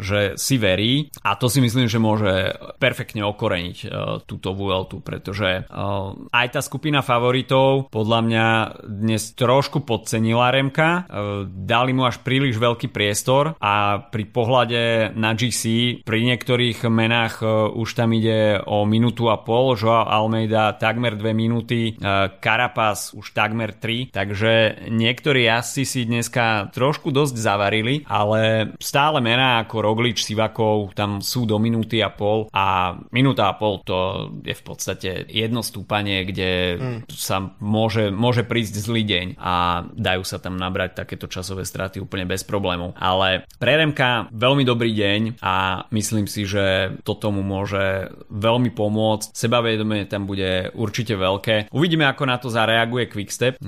že 0.00 0.38
si 0.38 0.56
verí. 0.56 1.08
A 1.22 1.34
to 1.38 1.50
si 1.50 1.60
myslím, 1.60 1.86
že 1.90 2.02
môže 2.02 2.54
perfektne 2.78 3.26
okoreniť 3.26 3.78
túto 4.24 4.54
Vueltu, 4.54 5.00
pretože 5.00 5.66
aj 6.30 6.46
tá 6.52 6.60
skupina 6.62 7.00
favoritov 7.00 7.90
podľa 7.90 8.20
mňa 8.24 8.46
dnes 8.84 9.34
trošku 9.34 9.82
podcenila 9.82 10.50
Remka, 10.54 11.06
dali 11.48 11.92
mu 11.92 12.06
až 12.06 12.22
príliš 12.22 12.56
veľký 12.60 12.92
priestor 12.92 13.56
a 13.58 14.04
pri 14.10 14.24
pohľade 14.30 14.82
na 15.18 15.34
GC 15.34 16.04
pri 16.04 16.18
niektorých 16.24 16.86
menách 16.86 17.42
už 17.74 17.88
tam 17.96 18.12
ide 18.14 18.60
o 18.64 18.84
minútu 18.84 19.32
a 19.32 19.40
pol, 19.40 19.74
Joao 19.74 20.06
Almeida 20.06 20.76
takmer 20.76 21.16
2 21.16 21.32
minúty, 21.32 21.96
Carapaz 22.40 23.16
už 23.16 23.32
takmer 23.32 23.74
3, 23.74 24.12
takže 24.14 24.86
niektorí 24.92 25.48
jazdci 25.48 25.82
si 25.82 26.00
dneska 26.04 26.70
trošku 26.70 27.10
dosť 27.10 27.34
zavarili, 27.34 28.04
ale 28.06 28.74
stále 28.78 29.23
mená 29.24 29.64
ako 29.64 29.80
Roglič, 29.80 30.20
Sivakov 30.20 30.92
tam 30.92 31.24
sú 31.24 31.48
do 31.48 31.56
minúty 31.56 32.04
a 32.04 32.12
pol 32.12 32.52
a 32.52 32.92
minúta 33.08 33.48
a 33.48 33.56
pol 33.56 33.80
to 33.80 34.28
je 34.44 34.52
v 34.52 34.64
podstate 34.64 35.24
jedno 35.32 35.64
stúpanie, 35.64 36.28
kde 36.28 36.50
mm. 36.76 36.98
sa 37.08 37.40
môže, 37.64 38.12
môže 38.12 38.44
prísť 38.44 38.84
zlý 38.84 39.02
deň 39.08 39.26
a 39.40 39.84
dajú 39.88 40.22
sa 40.28 40.36
tam 40.36 40.60
nabrať 40.60 41.00
takéto 41.00 41.24
časové 41.24 41.64
straty 41.64 42.04
úplne 42.04 42.28
bez 42.28 42.44
problémov. 42.44 42.92
Ale 43.00 43.48
pre 43.56 43.80
Remka 43.80 44.28
veľmi 44.28 44.66
dobrý 44.66 44.92
deň 44.92 45.20
a 45.40 45.86
myslím 45.94 46.28
si, 46.28 46.44
že 46.44 46.98
to 47.06 47.16
tomu 47.16 47.40
môže 47.40 48.10
veľmi 48.28 48.74
pomôcť. 48.74 49.30
Sebavedomie 49.30 50.10
tam 50.10 50.26
bude 50.26 50.74
určite 50.74 51.14
veľké. 51.14 51.70
Uvidíme, 51.70 52.10
ako 52.10 52.24
na 52.26 52.36
to 52.36 52.50
zareaguje 52.50 53.06
Quickstep. 53.06 53.54
E, 53.56 53.60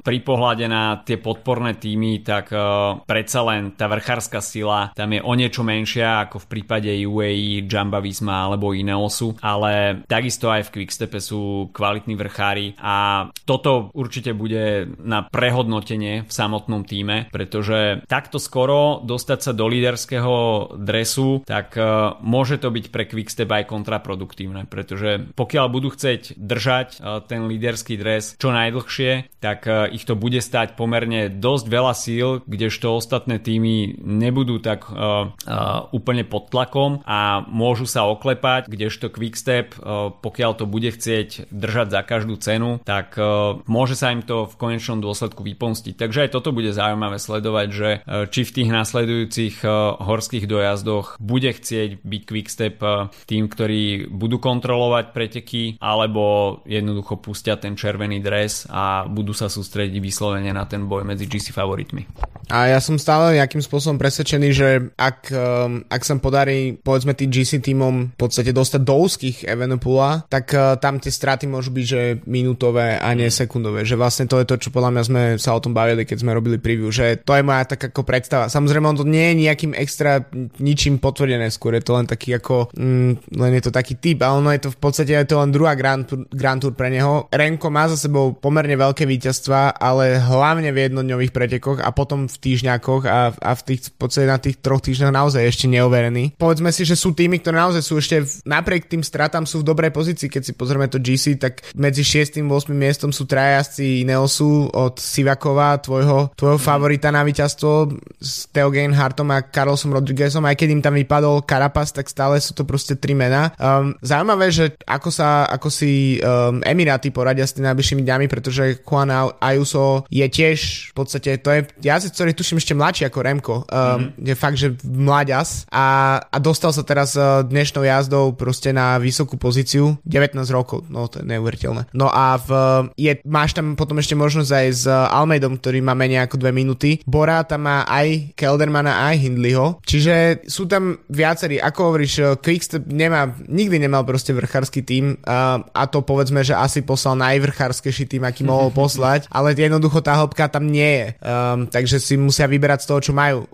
pri 0.00 0.18
pohľade 0.24 0.64
na 0.66 1.04
tie 1.04 1.20
podporné 1.20 1.76
týmy, 1.76 2.24
tak 2.24 2.50
e, 2.50 2.58
predsa 3.04 3.44
len 3.44 3.76
tá 3.76 3.86
vrchárska 3.86 4.40
sila 4.40 4.79
tam 4.96 5.12
je 5.12 5.20
o 5.20 5.32
niečo 5.36 5.60
menšia 5.60 6.24
ako 6.24 6.46
v 6.46 6.50
prípade 6.56 6.90
UAE, 7.04 7.68
Jamba 7.68 8.00
Visma 8.00 8.48
alebo 8.48 8.72
Ineosu, 8.72 9.36
ale 9.44 10.02
takisto 10.08 10.48
aj 10.48 10.68
v 10.68 10.72
Quickstepe 10.80 11.20
sú 11.20 11.68
kvalitní 11.74 12.16
vrchári 12.16 12.78
a 12.80 13.28
toto 13.44 13.92
určite 13.92 14.32
bude 14.32 14.88
na 15.02 15.26
prehodnotenie 15.26 16.24
v 16.24 16.32
samotnom 16.32 16.86
týme, 16.86 17.28
pretože 17.34 18.04
takto 18.06 18.38
skoro 18.38 19.02
dostať 19.02 19.38
sa 19.40 19.52
do 19.52 19.66
líderského 19.66 20.34
dresu, 20.78 21.42
tak 21.44 21.74
uh, 21.76 22.16
môže 22.22 22.62
to 22.62 22.70
byť 22.70 22.84
pre 22.88 23.04
Quickstep 23.10 23.50
aj 23.50 23.68
kontraproduktívne, 23.68 24.70
pretože 24.70 25.28
pokiaľ 25.34 25.66
budú 25.68 25.92
chcieť 25.92 26.38
držať 26.38 26.88
uh, 26.98 27.20
ten 27.26 27.50
líderský 27.50 27.98
dres 27.98 28.38
čo 28.38 28.54
najdlhšie, 28.54 29.42
tak 29.42 29.66
uh, 29.66 29.90
ich 29.90 30.06
to 30.06 30.14
bude 30.14 30.38
stať 30.38 30.78
pomerne 30.78 31.28
dosť 31.28 31.66
veľa 31.66 31.94
síl, 31.96 32.28
kdežto 32.46 32.94
ostatné 32.94 33.42
týmy 33.42 33.98
nebudú 34.00 34.62
tak 34.62 34.69
uh, 34.86 35.30
uh, 35.32 35.90
úplne 35.90 36.22
pod 36.22 36.52
tlakom 36.52 37.02
a 37.08 37.42
môžu 37.48 37.88
sa 37.88 38.06
oklepať, 38.06 38.70
kdežto 38.70 39.10
Quickstep, 39.10 39.74
uh, 39.78 40.14
pokiaľ 40.14 40.50
to 40.58 40.64
bude 40.68 40.90
chcieť 40.92 41.50
držať 41.50 41.88
za 41.90 42.00
každú 42.06 42.38
cenu, 42.38 42.78
tak 42.84 43.18
uh, 43.18 43.58
môže 43.66 43.98
sa 43.98 44.14
im 44.14 44.22
to 44.22 44.46
v 44.46 44.54
konečnom 44.60 45.00
dôsledku 45.00 45.42
vypomstiť. 45.42 45.94
Takže 45.96 46.28
aj 46.28 46.30
toto 46.36 46.54
bude 46.54 46.70
zaujímavé 46.70 47.16
sledovať, 47.16 47.68
že 47.70 47.90
e, 47.90 47.98
či 48.28 48.40
v 48.46 48.54
tých 48.60 48.70
nasledujúcich 48.70 49.54
e, 49.62 49.68
horských 50.00 50.44
dojazdoch 50.46 51.16
bude 51.22 51.50
chcieť 51.50 52.02
byť 52.02 52.22
Quickstep 52.26 52.76
e, 52.82 52.88
tým, 53.24 53.46
ktorí 53.46 54.10
budú 54.10 54.42
kontrolovať 54.42 55.12
preteky, 55.14 55.62
alebo 55.78 56.58
jednoducho 56.66 57.18
pustia 57.18 57.56
ten 57.60 57.74
červený 57.74 58.20
dres 58.20 58.66
a 58.68 59.06
budú 59.06 59.32
sa 59.32 59.50
sústrediť 59.50 59.98
vyslovene 59.98 60.50
na 60.50 60.64
ten 60.66 60.84
boj 60.84 61.06
medzi 61.06 61.24
GC 61.24 61.54
favoritmi. 61.54 62.06
A 62.50 62.66
ja 62.66 62.82
som 62.82 62.98
stále 62.98 63.38
nejakým 63.38 63.62
spôsobom 63.62 63.94
presvedčený, 63.94 64.48
že 64.50 64.59
ak, 64.96 65.18
um, 65.30 65.84
ak 65.86 66.02
sa 66.02 66.16
podarí 66.16 66.74
povedzme 66.80 67.12
tým 67.14 67.30
GC 67.30 67.60
týmom 67.60 68.14
v 68.14 68.18
podstate 68.18 68.50
dostať 68.50 68.80
do 68.82 68.94
úzkých 68.96 69.36
Evenopula, 69.46 70.24
tak 70.26 70.50
uh, 70.56 70.80
tam 70.80 70.98
tie 70.98 71.12
straty 71.12 71.46
môžu 71.46 71.70
byť 71.70 71.84
že 71.84 72.02
minútové 72.26 72.96
a 72.96 73.12
nie 73.12 73.28
sekundové. 73.28 73.84
Že 73.84 73.96
vlastne 74.00 74.26
to 74.26 74.40
je 74.40 74.48
to, 74.48 74.56
čo 74.56 74.74
podľa 74.74 74.90
mňa 74.96 75.02
sme 75.04 75.22
sa 75.36 75.54
o 75.54 75.60
tom 75.62 75.76
bavili, 75.76 76.08
keď 76.08 76.24
sme 76.24 76.36
robili 76.36 76.56
preview, 76.58 76.88
že 76.88 77.20
to 77.22 77.36
je 77.36 77.46
moja 77.46 77.64
taká 77.68 77.90
ako 77.90 78.02
predstava. 78.06 78.46
Samozrejme, 78.48 78.86
on 78.86 78.98
to 79.02 79.06
nie 79.06 79.34
je 79.34 79.40
nejakým 79.44 79.72
extra 79.76 80.24
ničím 80.62 81.02
potvrdené, 81.02 81.50
skôr 81.50 81.76
je 81.76 81.84
to 81.84 81.92
len 81.98 82.06
taký 82.06 82.38
ako, 82.38 82.70
mm, 82.72 83.36
len 83.36 83.52
je 83.58 83.62
to 83.66 83.72
taký 83.74 83.98
typ, 83.98 84.22
ale 84.22 84.40
ono 84.40 84.50
je 84.54 84.62
to 84.64 84.70
v 84.70 84.78
podstate 84.78 85.12
je 85.12 85.28
to 85.28 85.42
len 85.42 85.50
druhá 85.50 85.74
Grand, 85.74 86.06
Grand 86.30 86.62
Tour 86.62 86.72
pre 86.72 86.88
neho. 86.88 87.26
Renko 87.28 87.68
má 87.68 87.90
za 87.90 87.98
sebou 87.98 88.32
pomerne 88.32 88.78
veľké 88.78 89.04
víťazstva, 89.04 89.76
ale 89.76 90.22
hlavne 90.22 90.70
v 90.70 90.88
jednodňových 90.88 91.34
pretekoch 91.34 91.78
a 91.82 91.90
potom 91.90 92.30
v 92.30 92.36
týždňakoch 92.36 93.02
a, 93.04 93.34
a 93.34 93.52
v 93.58 93.62
tých, 93.66 93.90
v 93.90 93.96
podstate 93.98 94.26
na 94.30 94.38
tých 94.38 94.49
troch 94.58 94.82
týždňoch 94.82 95.14
naozaj 95.14 95.46
ešte 95.46 95.70
neoverený. 95.70 96.34
Povedzme 96.34 96.74
si, 96.74 96.82
že 96.82 96.98
sú 96.98 97.14
týmy, 97.14 97.38
ktoré 97.38 97.60
naozaj 97.60 97.82
sú 97.84 98.00
ešte 98.00 98.26
v, 98.26 98.30
napriek 98.48 98.90
tým 98.90 99.06
stratám 99.06 99.46
sú 99.46 99.62
v 99.62 99.68
dobrej 99.70 99.94
pozícii, 99.94 100.26
keď 100.26 100.42
si 100.50 100.52
pozrieme 100.58 100.90
to 100.90 100.98
GC, 100.98 101.38
tak 101.38 101.62
medzi 101.78 102.02
6. 102.02 102.40
a 102.40 102.42
8. 102.42 102.74
miestom 102.74 103.14
sú 103.14 103.28
trajazci 103.28 104.02
Ineosu 104.02 104.72
od 104.72 104.96
Sivakova, 104.96 105.78
tvojho, 105.78 106.32
tvojho 106.34 106.58
favorita 106.58 107.12
na 107.12 107.22
víťazstvo 107.22 107.92
s 108.18 108.48
Theo 108.50 108.72
Hartom 108.72 109.28
a 109.30 109.44
Carlosom 109.44 109.92
Rodriguezom, 109.92 110.42
aj 110.48 110.56
keď 110.56 110.68
im 110.72 110.82
tam 110.82 110.94
vypadol 110.96 111.44
Carapaz, 111.44 111.92
tak 111.92 112.08
stále 112.08 112.40
sú 112.40 112.56
to 112.56 112.64
proste 112.64 112.96
tri 112.96 113.12
mená. 113.12 113.52
Um, 113.60 113.94
zaujímavé, 114.00 114.48
že 114.48 114.74
ako 114.88 115.10
sa, 115.12 115.44
ako 115.44 115.68
si 115.68 116.18
um, 116.22 116.64
Emiráty 116.64 117.12
poradia 117.12 117.44
s 117.44 117.52
tými 117.52 117.68
najbližšími 117.68 118.02
dňami, 118.02 118.26
pretože 118.32 118.80
Juan 118.80 119.12
Ayuso 119.42 120.08
je 120.08 120.24
tiež 120.24 120.90
v 120.90 120.94
podstate, 120.96 121.36
to 121.42 121.50
je 121.52 121.60
ktorý 121.70 122.30
ktorý 122.30 122.38
tuším 122.38 122.58
ešte 122.62 122.78
mladší 122.78 123.02
ako 123.10 123.18
Remko, 123.26 123.54
um, 123.58 123.64
mm-hmm. 123.66 124.22
je 124.22 124.36
fakt, 124.40 124.56
že 124.56 124.72
mlaďas 124.80 125.68
a, 125.68 126.16
a 126.24 126.36
dostal 126.40 126.72
sa 126.72 126.80
teraz 126.80 127.12
uh, 127.20 127.44
dnešnou 127.44 127.84
jazdou 127.84 128.32
proste 128.32 128.72
na 128.72 128.96
vysokú 128.96 129.36
pozíciu, 129.36 130.00
19 130.08 130.40
rokov, 130.48 130.88
no 130.88 131.04
to 131.12 131.20
je 131.20 131.28
neuveriteľné. 131.28 131.92
No 131.92 132.08
a 132.08 132.40
v, 132.40 132.48
je, 132.96 133.20
máš 133.28 133.52
tam 133.52 133.76
potom 133.76 134.00
ešte 134.00 134.16
možnosť 134.16 134.50
aj 134.50 134.66
s 134.72 134.84
Almeidom, 134.88 135.60
ktorý 135.60 135.84
má 135.84 135.92
menej 135.92 136.24
ako 136.24 136.40
2 136.40 136.56
minúty. 136.56 137.04
Bora 137.04 137.44
tam 137.44 137.68
má 137.68 137.84
aj 137.84 138.32
Keldermana, 138.32 139.12
aj 139.12 139.20
Hindleyho, 139.20 139.84
čiže 139.84 140.48
sú 140.48 140.64
tam 140.64 140.96
viacerí, 141.12 141.60
ako 141.60 141.92
hovoríš, 141.92 142.40
Quickstep 142.40 142.88
nemá, 142.88 143.36
nikdy 143.44 143.76
nemal 143.76 144.08
proste 144.08 144.32
vrchársky 144.32 144.80
tým 144.80 145.20
a 145.26 145.82
to 145.90 146.00
povedzme, 146.00 146.40
že 146.46 146.56
asi 146.56 146.80
poslal 146.80 147.18
najvrchárskejší 147.20 148.06
tým, 148.06 148.22
aký 148.24 148.46
mohol 148.46 148.72
poslať, 148.80 149.26
ale 149.28 149.52
jednoducho 149.52 150.00
tá 150.00 150.16
hĺbka 150.16 150.48
tam 150.48 150.70
nie 150.70 151.02
je. 151.02 151.06
Um, 151.20 151.66
takže 151.66 151.98
si 152.00 152.14
musia 152.16 152.46
vyberať 152.46 152.84
z 152.84 152.88
toho, 152.88 153.00
čo 153.00 153.12
majú. 153.12 153.46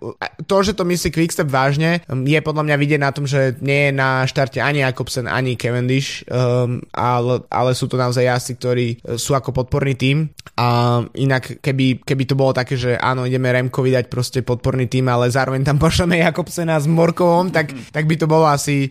To, 0.46 0.56
že 0.66 0.74
to 0.74 0.82
myslí 0.82 1.14
Quickstep 1.14 1.46
vážne, 1.46 2.02
um, 2.10 2.26
je 2.26 2.42
podľa 2.42 2.66
mňa 2.66 2.76
vidieť 2.76 3.00
na 3.00 3.14
tom, 3.14 3.30
že 3.30 3.54
nie 3.62 3.88
je 3.88 3.92
na 3.94 4.26
štarte 4.26 4.58
ani 4.58 4.82
Jakobsen, 4.82 5.30
ani 5.30 5.54
Cavendish, 5.54 6.26
um, 6.26 6.82
ale, 6.90 7.46
ale 7.46 7.70
sú 7.78 7.86
to 7.86 7.94
naozaj 7.94 8.26
jazdci, 8.26 8.52
ktorí 8.58 8.86
uh, 9.06 9.14
sú 9.14 9.38
ako 9.38 9.54
podporný 9.54 9.94
tým. 9.94 10.26
A 10.56 11.00
inak, 11.20 11.60
keby, 11.60 12.00
keby 12.00 12.24
to 12.24 12.34
bolo 12.34 12.56
také, 12.56 12.80
že 12.80 12.96
áno, 12.96 13.28
ideme 13.28 13.52
Remko 13.52 13.84
vydať 13.84 14.08
proste 14.08 14.40
podporný 14.40 14.88
tým, 14.88 15.04
ale 15.06 15.28
zároveň 15.28 15.62
tam 15.62 15.76
pošleme 15.76 16.16
Jakobsena 16.18 16.80
s 16.80 16.88
Morkovom, 16.88 17.52
tak, 17.52 17.76
tak 17.92 18.08
by 18.08 18.16
to 18.16 18.26
bolo 18.26 18.48
asi 18.48 18.88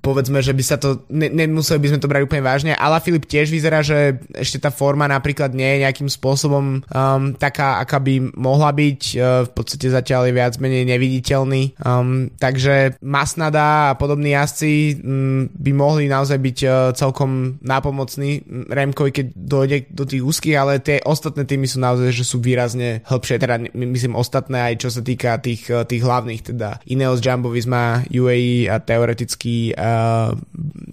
povedzme, 0.00 0.40
že 0.40 0.56
by 0.56 0.64
sa 0.64 0.76
to, 0.80 1.04
ne, 1.12 1.28
nemuseli 1.28 1.76
by 1.76 1.88
sme 1.92 2.00
to 2.00 2.10
brať 2.10 2.22
úplne 2.24 2.44
vážne. 2.44 2.72
Ala 2.72 3.04
Filip 3.04 3.28
tiež 3.28 3.52
vyzerá, 3.52 3.84
že 3.84 4.16
ešte 4.32 4.56
tá 4.56 4.72
forma 4.72 5.04
napríklad 5.04 5.52
nie 5.52 5.76
je 5.76 5.82
nejakým 5.84 6.08
spôsobom 6.08 6.80
um, 6.80 7.22
taká, 7.36 7.78
aká 7.84 8.00
by 8.00 8.32
mohla 8.32 8.72
byť. 8.72 9.00
Uh, 9.14 9.44
v 9.44 9.50
podstate 9.52 9.92
zatiaľ 9.92 10.28
je 10.28 10.36
viac 10.36 10.54
menej 10.56 10.88
neviditeľný. 10.88 11.76
Um, 11.84 12.32
takže 12.40 12.96
Masnada 13.04 13.92
a 13.92 13.96
podobní 14.00 14.32
jazdci 14.32 14.96
um, 15.04 15.52
by 15.52 15.70
mohli 15.76 16.08
naozaj 16.08 16.40
byť 16.40 16.58
uh, 16.64 16.72
celkom 16.96 17.60
nápomocní 17.60 18.42
Remkovi, 18.72 19.12
keď 19.12 19.26
dojde 19.36 19.76
do 19.92 20.08
tých 20.08 20.24
úzkých, 20.24 20.56
ale 20.56 20.80
tie 20.80 21.04
ostatné 21.04 21.44
týmy 21.44 21.68
sú 21.68 21.76
naozaj, 21.76 22.08
že 22.16 22.24
sú 22.24 22.40
výrazne 22.40 23.04
hĺbšie, 23.04 23.36
teda 23.36 23.68
myslím 23.76 24.16
ostatné 24.16 24.72
aj 24.72 24.74
čo 24.80 24.88
sa 24.88 25.04
týka 25.04 25.36
tých, 25.44 25.68
uh, 25.68 25.84
tých 25.84 26.00
hlavných, 26.00 26.56
teda 26.56 26.80
Ineos, 26.88 27.20
Jumbo, 27.20 27.52
Visma, 27.52 28.00
UAE 28.08 28.72
a 28.72 28.80
teoreticky 28.80 29.76
uh, 29.76 29.89
uh, 29.90 30.34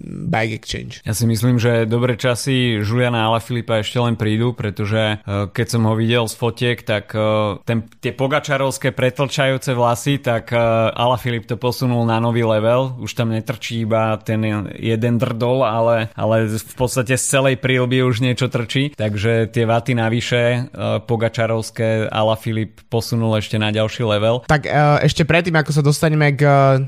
Bike 0.08 0.64
Exchange. 0.64 1.04
Ja 1.04 1.12
si 1.12 1.28
myslím, 1.28 1.60
že 1.60 1.84
dobre 1.84 2.16
časy 2.16 2.80
Juliana 2.80 3.28
Alaphilippa 3.28 3.84
ešte 3.84 4.00
len 4.00 4.16
prídu, 4.16 4.56
pretože 4.56 5.20
uh, 5.20 5.52
keď 5.52 5.66
som 5.68 5.84
ho 5.84 5.92
videl 5.92 6.24
z 6.24 6.34
fotiek, 6.34 6.80
tak 6.80 7.12
uh, 7.12 7.60
ten, 7.68 7.84
tie 8.00 8.16
pogačarovské 8.16 8.96
pretlčajúce 8.96 9.76
vlasy, 9.76 10.16
tak 10.24 10.48
uh, 10.56 10.88
Alaphilipp 10.96 11.44
to 11.44 11.60
posunul 11.60 12.08
na 12.08 12.16
nový 12.16 12.40
level. 12.40 12.96
Už 12.96 13.12
tam 13.12 13.36
netrčí 13.36 13.84
iba 13.84 14.16
ten 14.16 14.40
jeden 14.80 15.20
drdol, 15.20 15.60
ale, 15.66 16.08
ale 16.16 16.48
v 16.48 16.74
podstate 16.78 17.20
z 17.20 17.24
celej 17.28 17.60
prílby 17.60 18.00
už 18.00 18.24
niečo 18.24 18.48
trčí. 18.48 18.96
Takže 18.96 19.52
tie 19.52 19.68
vaty 19.68 19.92
navyše 19.92 20.70
pogačarovské 21.04 22.08
Alaphilipp 22.08 22.86
posunul 22.88 23.36
ešte 23.36 23.58
na 23.58 23.74
ďalší 23.74 24.06
level. 24.06 24.46
Tak 24.46 24.64
ešte 25.04 25.26
predtým, 25.26 25.58
ako 25.58 25.70
sa 25.74 25.82
dostaneme 25.82 26.32
k 26.32 26.42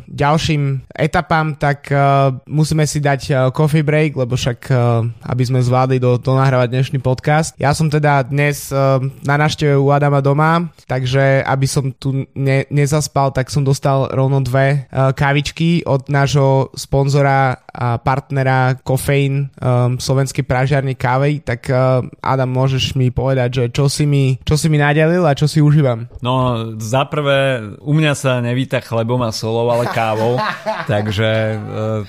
ďalším 0.06 0.88
etapám, 0.94 1.58
tak 1.58 1.90
musíme 2.46 2.86
si 2.86 3.02
dať 3.02 3.09
uh, 3.30 3.50
coffee 3.50 3.82
break, 3.82 4.14
lebo 4.14 4.38
však 4.38 4.58
uh, 4.70 5.02
aby 5.26 5.42
sme 5.42 5.58
zvládli 5.58 5.98
do, 5.98 6.14
do 6.20 6.32
nahrávať 6.38 6.70
dnešný 6.70 6.98
podcast. 7.02 7.58
Ja 7.58 7.74
som 7.74 7.90
teda 7.90 8.22
dnes 8.26 8.70
uh, 8.70 9.02
na 9.26 9.34
návšteve 9.34 9.74
u 9.74 9.90
Adama 9.90 10.22
doma, 10.22 10.70
takže 10.86 11.42
aby 11.42 11.66
som 11.66 11.90
tu 11.90 12.26
ne, 12.38 12.68
nezaspal, 12.70 13.34
tak 13.34 13.50
som 13.50 13.66
dostal 13.66 14.06
rovno 14.14 14.42
dve 14.42 14.86
kávičky 14.90 15.82
od 15.86 16.06
nášho 16.06 16.70
sponzora 16.78 17.58
a 17.70 17.98
partnera 18.02 18.74
Kofeín 18.82 19.48
um, 19.62 19.96
slovenskej 19.96 20.42
pražiarne 20.42 20.98
kávy, 20.98 21.40
tak 21.40 21.70
uh, 21.70 22.02
Adam, 22.18 22.50
môžeš 22.50 22.98
mi 22.98 23.14
povedať, 23.14 23.48
že 23.50 23.64
čo 23.70 23.86
si 23.86 24.04
mi, 24.04 24.36
čo 24.42 24.58
si 24.58 24.66
mi 24.66 24.78
nadelil 24.78 25.22
a 25.22 25.38
čo 25.38 25.46
si 25.46 25.62
užívam? 25.62 26.10
No, 26.20 26.66
za 26.82 27.06
prvé, 27.06 27.62
u 27.80 27.92
mňa 27.94 28.12
sa 28.18 28.42
nevíta 28.42 28.82
chlebom 28.82 29.22
a 29.22 29.30
solou, 29.30 29.70
ale 29.70 29.86
kávou, 29.90 30.36
takže 30.92 31.56
uh, 31.56 32.02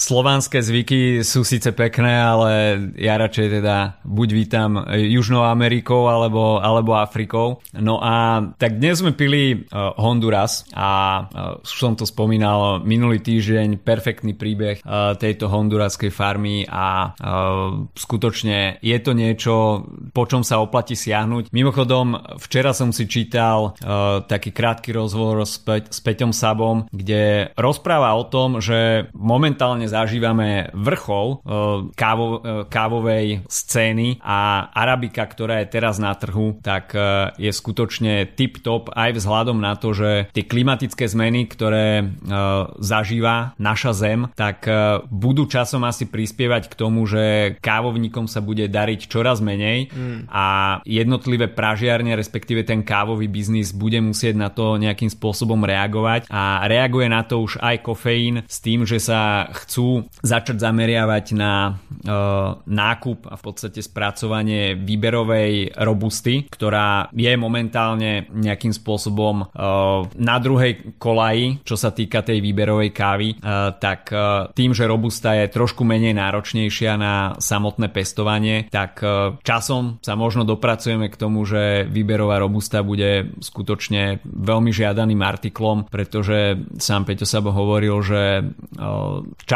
slovanské 0.00 0.64
zvyky 0.64 1.20
sú 1.20 1.44
síce 1.44 1.76
pekné, 1.76 2.16
ale 2.16 2.50
ja 2.96 3.20
radšej 3.20 3.60
teda 3.60 4.00
buď 4.00 4.28
vítam 4.32 4.80
Južnou 4.96 5.44
Amerikou 5.44 6.08
alebo, 6.08 6.56
alebo 6.56 6.96
Afrikou. 6.96 7.60
No 7.76 8.00
a 8.00 8.40
tak 8.56 8.80
dnes 8.80 9.04
sme 9.04 9.12
pili 9.12 9.68
uh, 9.68 9.92
Honduras 10.00 10.64
a 10.72 10.90
uh, 11.28 11.60
som 11.60 11.92
to 11.92 12.08
spomínal 12.08 12.80
minulý 12.80 13.20
týždeň, 13.20 13.84
perfektný 13.84 14.32
príbeh 14.32 14.80
uh, 14.80 15.12
tejto 15.20 15.52
honduraskej 15.52 16.08
farmy 16.08 16.64
a 16.64 17.12
uh, 17.12 17.84
skutočne 17.92 18.80
je 18.80 18.98
to 19.04 19.12
niečo, 19.12 19.84
po 20.16 20.24
čom 20.24 20.40
sa 20.40 20.64
oplatí 20.64 20.96
siahnuť. 20.96 21.52
Mimochodom, 21.52 22.40
včera 22.40 22.72
som 22.72 22.88
si 22.88 23.04
čítal 23.04 23.76
uh, 23.76 24.24
taký 24.24 24.56
krátky 24.56 24.96
rozhovor 24.96 25.44
s, 25.44 25.60
Pe- 25.60 25.84
s 25.84 26.00
Peťom 26.00 26.32
Sabom, 26.32 26.88
kde 26.88 27.52
rozpráva 27.60 28.16
o 28.16 28.24
tom, 28.24 28.64
že 28.64 29.12
momentálne 29.12 29.89
zažívame 29.90 30.70
vrchol 30.70 31.28
e, 31.28 31.36
kávo, 31.98 32.26
e, 32.38 32.38
kávovej 32.70 33.26
scény 33.50 34.22
a 34.22 34.70
arabika, 34.70 35.26
ktorá 35.26 35.60
je 35.62 35.72
teraz 35.74 35.98
na 35.98 36.14
trhu, 36.14 36.62
tak 36.62 36.94
e, 36.94 37.34
je 37.36 37.50
skutočne 37.50 38.30
tip-top 38.38 38.94
aj 38.94 39.18
vzhľadom 39.18 39.58
na 39.58 39.74
to, 39.74 39.90
že 39.90 40.30
tie 40.30 40.46
klimatické 40.46 41.10
zmeny, 41.10 41.50
ktoré 41.50 42.12
zažíva 42.78 43.56
naša 43.56 43.92
zem, 43.96 44.20
tak 44.36 44.68
budú 45.08 45.48
časom 45.48 45.82
asi 45.88 46.06
prispievať 46.06 46.70
k 46.70 46.74
tomu, 46.78 47.08
že 47.08 47.56
kávovníkom 47.58 48.28
sa 48.28 48.44
bude 48.44 48.68
dariť 48.68 49.08
čoraz 49.08 49.40
menej 49.40 49.90
mm. 49.90 50.30
a 50.30 50.78
jednotlivé 50.84 51.48
pražiarne, 51.50 52.14
respektíve 52.14 52.62
ten 52.62 52.84
kávový 52.84 53.26
biznis 53.26 53.72
bude 53.72 53.98
musieť 54.04 54.34
na 54.36 54.52
to 54.52 54.76
nejakým 54.76 55.08
spôsobom 55.08 55.64
reagovať 55.64 56.28
a 56.28 56.68
reaguje 56.68 57.06
na 57.08 57.24
to 57.24 57.40
už 57.40 57.58
aj 57.58 57.80
kofeín 57.82 58.44
s 58.44 58.60
tým, 58.60 58.84
že 58.84 59.00
sa 59.00 59.50
chcú 59.50 59.79
chcú 59.80 60.04
začať 60.20 60.60
zameriavať 60.60 61.26
na 61.40 61.54
e, 61.64 61.72
nákup 62.68 63.32
a 63.32 63.34
v 63.40 63.42
podstate 63.42 63.80
spracovanie 63.80 64.76
výberovej 64.76 65.72
robusty, 65.80 66.44
ktorá 66.52 67.08
je 67.16 67.32
momentálne 67.40 68.28
nejakým 68.28 68.76
spôsobom 68.76 69.40
e, 69.40 69.44
na 70.20 70.36
druhej 70.36 71.00
kolaji, 71.00 71.64
čo 71.64 71.80
sa 71.80 71.96
týka 71.96 72.20
tej 72.20 72.44
výberovej 72.44 72.92
kávy, 72.92 73.28
e, 73.32 73.36
tak 73.80 74.12
e, 74.12 74.52
tým, 74.52 74.76
že 74.76 74.84
robusta 74.84 75.32
je 75.40 75.48
trošku 75.48 75.80
menej 75.88 76.12
náročnejšia 76.12 77.00
na 77.00 77.40
samotné 77.40 77.88
pestovanie, 77.88 78.68
tak 78.68 79.00
e, 79.00 79.40
časom 79.40 79.96
sa 80.04 80.12
možno 80.12 80.44
dopracujeme 80.44 81.08
k 81.08 81.16
tomu, 81.16 81.48
že 81.48 81.88
výberová 81.88 82.36
robusta 82.36 82.84
bude 82.84 83.32
skutočne 83.40 84.20
veľmi 84.28 84.68
žiadaným 84.76 85.24
artiklom, 85.24 85.88
pretože 85.88 86.68
sám 86.76 87.08
Peťo 87.08 87.24
Sabo 87.24 87.48
hovoril, 87.48 87.96
že 88.04 88.22
e, 88.36 88.42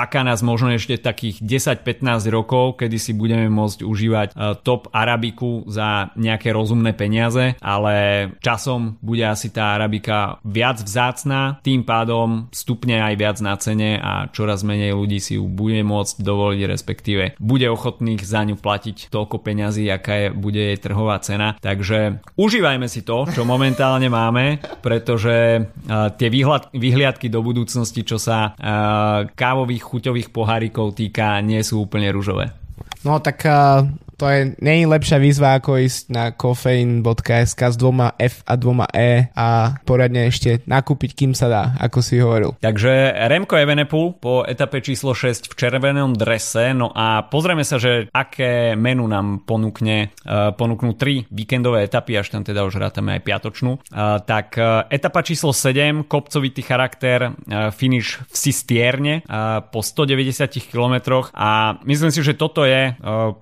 čaká 0.05 0.21
nás 0.21 0.45
možno 0.45 0.69
ešte 0.77 1.01
takých 1.01 1.41
10-15 1.41 2.29
rokov, 2.29 2.77
kedy 2.77 3.01
si 3.01 3.17
budeme 3.17 3.49
môcť 3.49 3.81
užívať 3.89 4.29
e, 4.29 4.61
top 4.61 4.93
arabiku 4.93 5.65
za 5.65 6.13
nejaké 6.21 6.53
rozumné 6.53 6.93
peniaze, 6.93 7.57
ale 7.65 8.29
časom 8.45 9.01
bude 9.01 9.25
asi 9.25 9.49
tá 9.49 9.73
arabika 9.73 10.37
viac 10.45 10.85
vzácná, 10.85 11.57
tým 11.65 11.89
pádom 11.89 12.53
stupne 12.53 13.01
aj 13.01 13.15
viac 13.17 13.41
na 13.41 13.57
cene 13.57 13.97
a 13.97 14.29
čoraz 14.29 14.61
menej 14.61 14.93
ľudí 14.93 15.25
si 15.25 15.41
ju 15.41 15.49
bude 15.49 15.81
môcť 15.81 16.21
dovoliť, 16.21 16.61
respektíve 16.69 17.41
bude 17.41 17.65
ochotných 17.73 18.21
za 18.21 18.45
ňu 18.45 18.61
platiť 18.61 19.09
toľko 19.09 19.41
peňazí, 19.41 19.89
aká 19.89 20.29
je, 20.29 20.29
bude 20.37 20.61
jej 20.61 20.77
trhová 20.77 21.17
cena. 21.25 21.57
Takže 21.65 22.21
užívajme 22.37 22.93
si 22.93 23.09
to, 23.09 23.25
čo 23.33 23.49
momentálne 23.49 24.13
máme, 24.13 24.61
pretože 24.85 25.65
uh, 25.65 26.13
tie 26.13 26.29
výhľad, 26.29 26.69
vyhliadky 26.77 27.33
do 27.33 27.41
budúcnosti, 27.41 28.05
čo 28.05 28.21
sa 28.21 28.53
uh, 28.53 29.25
kávových 29.33 29.94
chuťových 29.95 30.35
pohárikov 30.35 30.99
týka, 30.99 31.39
nie 31.39 31.63
sú 31.63 31.87
úplne 31.87 32.11
ružové. 32.11 32.64
No 33.05 33.21
tak 33.21 33.45
uh, 33.45 33.85
to 34.17 34.31
je 34.31 34.55
není 34.63 34.87
lepšia 34.87 35.19
výzva 35.19 35.59
ako 35.59 35.77
ísť 35.83 36.03
na 36.11 36.31
kofeín.sk 36.33 37.61
s 37.61 37.77
dvoma 37.77 38.15
F 38.19 38.47
a 38.47 38.55
dvoma 38.55 38.87
E 38.95 39.29
a 39.35 39.77
poradne 39.83 40.31
ešte 40.31 40.63
nakúpiť, 40.65 41.11
kým 41.13 41.33
sa 41.35 41.51
dá, 41.51 41.63
ako 41.83 41.99
si 42.01 42.23
hovoril. 42.23 42.55
Takže 42.63 43.13
Remko 43.29 43.59
Evenepoel 43.59 44.17
po 44.17 44.47
etape 44.47 44.81
číslo 44.81 45.13
6 45.13 45.51
v 45.51 45.55
červenom 45.59 46.15
drese, 46.15 46.73
no 46.73 46.95
a 46.95 47.27
pozrieme 47.27 47.67
sa, 47.67 47.77
že 47.83 48.09
aké 48.15 48.79
menu 48.79 49.05
nám 49.11 49.43
ponúkne, 49.43 50.15
uh, 50.25 50.55
ponúknú 50.55 50.95
tri 50.95 51.27
víkendové 51.29 51.85
etapy, 51.85 52.17
až 52.17 52.33
tam 52.33 52.47
teda 52.47 52.63
už 52.65 52.79
rátame 52.79 53.19
aj 53.19 53.23
piatočnú. 53.27 53.83
Uh, 53.91 54.23
tak 54.23 54.55
uh, 54.57 54.87
etapa 54.89 55.27
číslo 55.27 55.51
7, 55.51 56.07
kopcovitý 56.07 56.63
charakter, 56.63 57.35
uh, 57.35 57.75
finish 57.75 58.23
v 58.31 58.35
Sistierne 58.35 59.15
uh, 59.27 59.61
po 59.67 59.83
190 59.83 60.71
km 60.71 61.27
a 61.35 61.77
myslím 61.83 62.11
si, 62.15 62.23
že 62.23 62.39
toto 62.39 62.63
je 62.63 62.94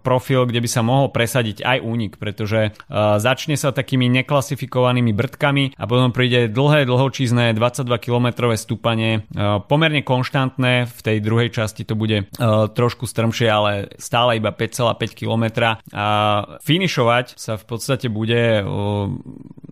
profil, 0.03 0.47
kde 0.47 0.61
by 0.63 0.69
sa 0.71 0.83
mohol 0.85 1.11
presadiť 1.11 1.65
aj 1.65 1.79
únik, 1.83 2.13
pretože 2.17 2.73
uh, 2.73 3.19
začne 3.19 3.59
sa 3.59 3.75
takými 3.75 4.09
neklasifikovanými 4.23 5.13
brdkami 5.13 5.77
a 5.77 5.85
potom 5.85 6.15
príde 6.15 6.49
dlhé, 6.49 6.87
dlhočízne 6.87 7.53
22 7.57 7.89
km 7.99 8.53
stúpanie, 8.55 9.27
uh, 9.35 9.61
pomerne 9.65 10.05
konštantné, 10.05 10.87
v 10.89 11.01
tej 11.03 11.17
druhej 11.25 11.51
časti 11.53 11.83
to 11.83 11.99
bude 11.99 12.31
trošku 12.75 13.07
strmšie, 13.09 13.49
ale 13.49 13.73
stále 13.99 14.39
iba 14.39 14.55
5,5 14.55 15.19
km 15.19 15.75
a 15.95 16.07
finišovať 16.63 17.37
sa 17.39 17.59
v 17.59 17.65
podstate 17.65 18.07
bude 18.13 18.63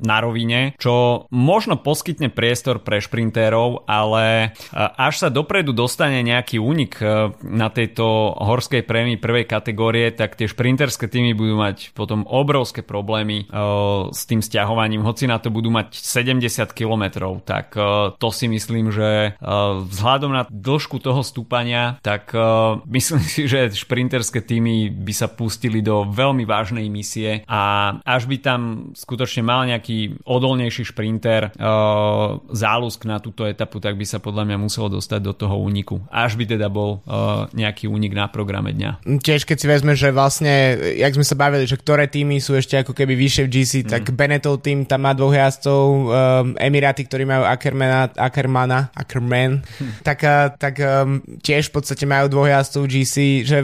na 0.01 0.16
rovine, 0.19 0.75
čo 0.81 1.27
možno 1.29 1.77
poskytne 1.77 2.33
priestor 2.33 2.81
pre 2.81 3.05
šprintérov, 3.05 3.85
ale 3.85 4.57
až 4.75 5.14
sa 5.27 5.29
dopredu 5.29 5.77
dostane 5.77 6.25
nejaký 6.25 6.57
únik 6.57 6.99
na 7.45 7.69
tejto 7.69 8.35
horskej 8.38 8.83
prémii 8.88 9.21
prvej 9.21 9.45
kategórie, 9.45 9.69
tak 10.16 10.35
tie 10.35 10.50
šprintéry 10.50 10.80
sprinterské 10.80 11.12
týmy 11.12 11.37
budú 11.37 11.61
mať 11.61 11.92
potom 11.92 12.24
obrovské 12.24 12.80
problémy 12.80 13.44
uh, 13.52 14.09
s 14.16 14.24
tým 14.24 14.40
stiahovaním, 14.40 15.04
hoci 15.04 15.28
na 15.28 15.37
to 15.37 15.52
budú 15.52 15.68
mať 15.68 15.92
70 15.92 16.72
km, 16.72 17.37
tak 17.44 17.76
uh, 17.76 18.16
to 18.16 18.33
si 18.33 18.48
myslím, 18.48 18.88
že 18.88 19.37
uh, 19.37 19.85
vzhľadom 19.85 20.33
na 20.33 20.42
dĺžku 20.48 20.96
toho 21.04 21.20
stúpania, 21.20 22.00
tak 22.00 22.33
myslím 22.96 23.20
si, 23.20 23.44
že 23.44 23.68
šprinterské 23.68 24.40
týmy 24.40 24.88
by 24.88 25.12
sa 25.12 25.28
pustili 25.28 25.85
do 25.85 26.09
veľmi 26.09 26.48
vážnej 26.48 26.88
misie 26.88 27.44
a 27.44 27.92
až 28.00 28.24
by 28.24 28.40
tam 28.40 28.61
skutočne 28.96 29.44
mal 29.44 29.68
nejaký 29.68 30.24
odolnejší 30.24 30.88
šprinter 30.88 31.52
uh, 31.52 32.40
zálusk 32.48 33.04
na 33.04 33.20
túto 33.20 33.44
etapu, 33.44 33.85
tak 33.85 34.00
by 34.00 34.09
sa 34.09 34.16
podľa 34.16 34.48
mňa 34.48 34.56
muselo 34.56 34.88
dostať 34.96 35.20
do 35.20 35.37
toho 35.37 35.61
úniku. 35.61 36.00
Až 36.09 36.40
by 36.40 36.56
teda 36.56 36.72
bol 36.72 37.04
nejaký 37.52 37.90
únik 37.90 38.16
na 38.16 38.30
programe 38.30 38.72
dňa. 38.72 39.04
Tiež 39.20 39.44
keď 39.44 39.59
si 39.61 39.68
vezme, 39.68 39.92
že 39.92 40.09
vlastne, 40.09 40.81
jak 40.96 41.12
sme 41.12 41.27
sa 41.27 41.37
bavili, 41.37 41.68
že 41.68 41.77
ktoré 41.77 42.09
týmy 42.09 42.40
sú 42.40 42.57
ešte 42.57 42.81
ako 42.81 42.96
keby 42.96 43.12
vyššie 43.12 43.42
v 43.44 43.53
GC, 43.53 43.73
mm. 43.85 43.88
tak 43.92 44.03
Benetov 44.16 44.64
tým 44.64 44.88
tam 44.88 45.05
má 45.05 45.12
dvoch 45.12 45.37
jazdcov, 45.37 45.85
um, 45.85 46.09
Emiráty, 46.57 47.05
ktorí 47.05 47.29
majú 47.29 47.44
Ackermana, 47.44 48.09
Ackermana, 48.16 48.88
Ackerman, 48.96 49.61
hm. 49.61 50.01
tak, 50.09 50.25
uh, 50.25 50.55
tak 50.57 50.81
um, 50.81 51.20
tiež 51.44 51.68
v 51.68 51.75
podstate 51.77 52.09
majú 52.09 52.33
dvoch 52.33 52.49
jazdcov 52.49 52.88
GC, 52.88 53.16
že 53.44 53.59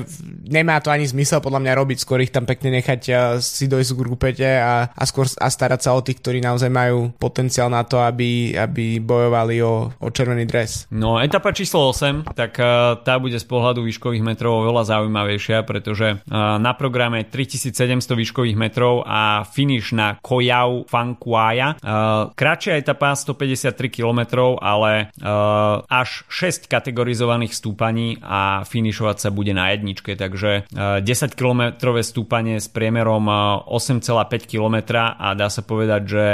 nemá 0.44 0.76
to 0.84 0.92
ani 0.92 1.08
zmysel 1.08 1.40
podľa 1.40 1.64
mňa 1.64 1.72
robiť, 1.78 1.98
skôr 2.02 2.20
ich 2.20 2.34
tam 2.34 2.44
pekne 2.44 2.74
nechať 2.76 3.00
uh, 3.08 3.16
si 3.40 3.70
dojsť 3.70 3.90
k 3.94 4.00
grupete 4.02 4.48
a, 4.60 4.90
a 4.92 5.02
skôr 5.06 5.24
a 5.40 5.48
starať 5.48 5.80
sa 5.86 5.94
o 5.94 6.02
tých, 6.02 6.18
ktorí 6.18 6.42
naozaj 6.42 6.68
majú 6.68 7.14
potenciál 7.16 7.70
na 7.70 7.86
to, 7.86 8.02
aby, 8.02 8.52
aby 8.58 8.98
bojovali 8.98 9.62
o, 9.62 9.94
o 9.96 10.08
červený 10.10 10.44
dres. 10.44 10.90
No, 10.90 11.22
etapa 11.22 11.54
číslo 11.54 11.94
8, 11.94 12.34
tak 12.34 12.58
uh, 12.58 12.98
tá 13.00 13.16
bude 13.22 13.38
z 13.38 13.46
pohľadu 13.46 13.86
výškových 13.86 14.26
metrov 14.26 14.66
oveľa 14.66 14.98
zaujímavejšia, 14.98 15.62
pretože 15.62 15.85
uh, 15.92 16.56
na 16.56 16.72
programe 16.72 17.26
3700 17.28 18.16
výškových 18.16 18.56
metrov 18.56 19.04
a 19.04 19.44
finish 19.44 19.92
na 19.92 20.16
Kojau 20.18 20.88
Fankuaya. 20.88 21.76
Uh, 21.78 22.32
kratšia 22.32 22.80
etapa 22.80 23.12
153 23.14 23.76
km, 23.92 24.54
ale 24.62 25.12
uh, 25.20 25.84
až 25.86 26.24
6 26.32 26.66
kategorizovaných 26.66 27.52
stúpaní 27.52 28.18
a 28.24 28.64
finišovať 28.64 29.16
sa 29.22 29.28
bude 29.30 29.52
na 29.52 29.70
jedničke, 29.74 30.16
takže 30.16 30.70
uh, 30.72 30.98
10 31.04 31.36
km 31.36 31.94
stúpanie 32.02 32.62
s 32.62 32.70
priemerom 32.70 33.28
8,5 33.68 34.46
km 34.46 34.76
a 34.96 35.34
dá 35.34 35.48
sa 35.50 35.62
povedať, 35.64 36.02
že 36.06 36.24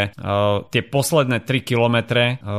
tie 0.69 0.83
posledné 0.83 1.45
3 1.45 1.63
km 1.65 1.97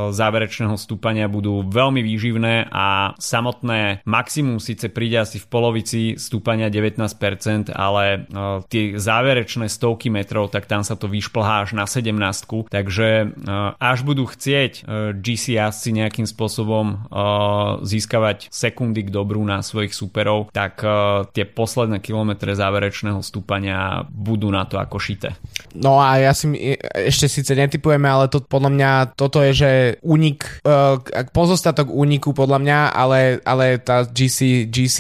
záverečného 0.10 0.76
stúpania 0.80 1.30
budú 1.30 1.62
veľmi 1.68 2.02
výživné 2.02 2.74
a 2.74 3.14
samotné 3.18 4.06
maximum 4.08 4.58
síce 4.58 4.90
príde 4.90 5.22
asi 5.22 5.38
v 5.38 5.48
polovici 5.48 6.02
stúpania 6.18 6.73
19%, 6.74 7.70
ale 7.70 8.26
uh, 8.26 8.66
tie 8.66 8.98
záverečné 8.98 9.70
stovky 9.70 10.10
metrov, 10.10 10.50
tak 10.50 10.66
tam 10.66 10.82
sa 10.82 10.98
to 10.98 11.06
vyšplhá 11.06 11.70
až 11.70 11.78
na 11.78 11.86
17 11.86 12.10
takže 12.74 13.30
uh, 13.30 13.78
až 13.78 14.00
budú 14.02 14.26
chcieť 14.26 14.84
uh, 14.84 15.14
GC 15.14 15.56
si 15.70 15.92
nejakým 15.94 16.26
spôsobom 16.26 17.06
získavať 17.84 18.50
sekundy 18.50 19.06
k 19.06 19.14
dobru 19.14 19.44
na 19.44 19.62
svojich 19.62 19.94
superov, 19.94 20.50
tak 20.56 20.82
tie 21.36 21.46
posledné 21.46 22.00
kilometre 22.00 22.56
záverečného 22.56 23.20
stúpania 23.22 24.08
budú 24.10 24.50
na 24.50 24.66
to 24.66 24.80
ako 24.80 24.98
šité. 24.98 25.36
No 25.78 26.02
a 26.02 26.18
ja 26.18 26.32
si 26.34 26.50
ešte 26.82 27.28
síce 27.30 27.54
netypujeme, 27.54 28.08
ale 28.08 28.32
to 28.32 28.42
podľa 28.42 28.72
mňa 28.74 28.92
toto 29.14 29.44
je, 29.46 29.52
že 29.54 29.72
únik, 30.02 30.48
pozostatok 31.36 31.92
úniku 31.92 32.34
podľa 32.34 32.60
mňa, 32.64 32.80
ale, 32.96 33.20
ale 33.44 33.78
tá 33.84 34.08
GC, 34.08 34.72
GC 34.72 34.98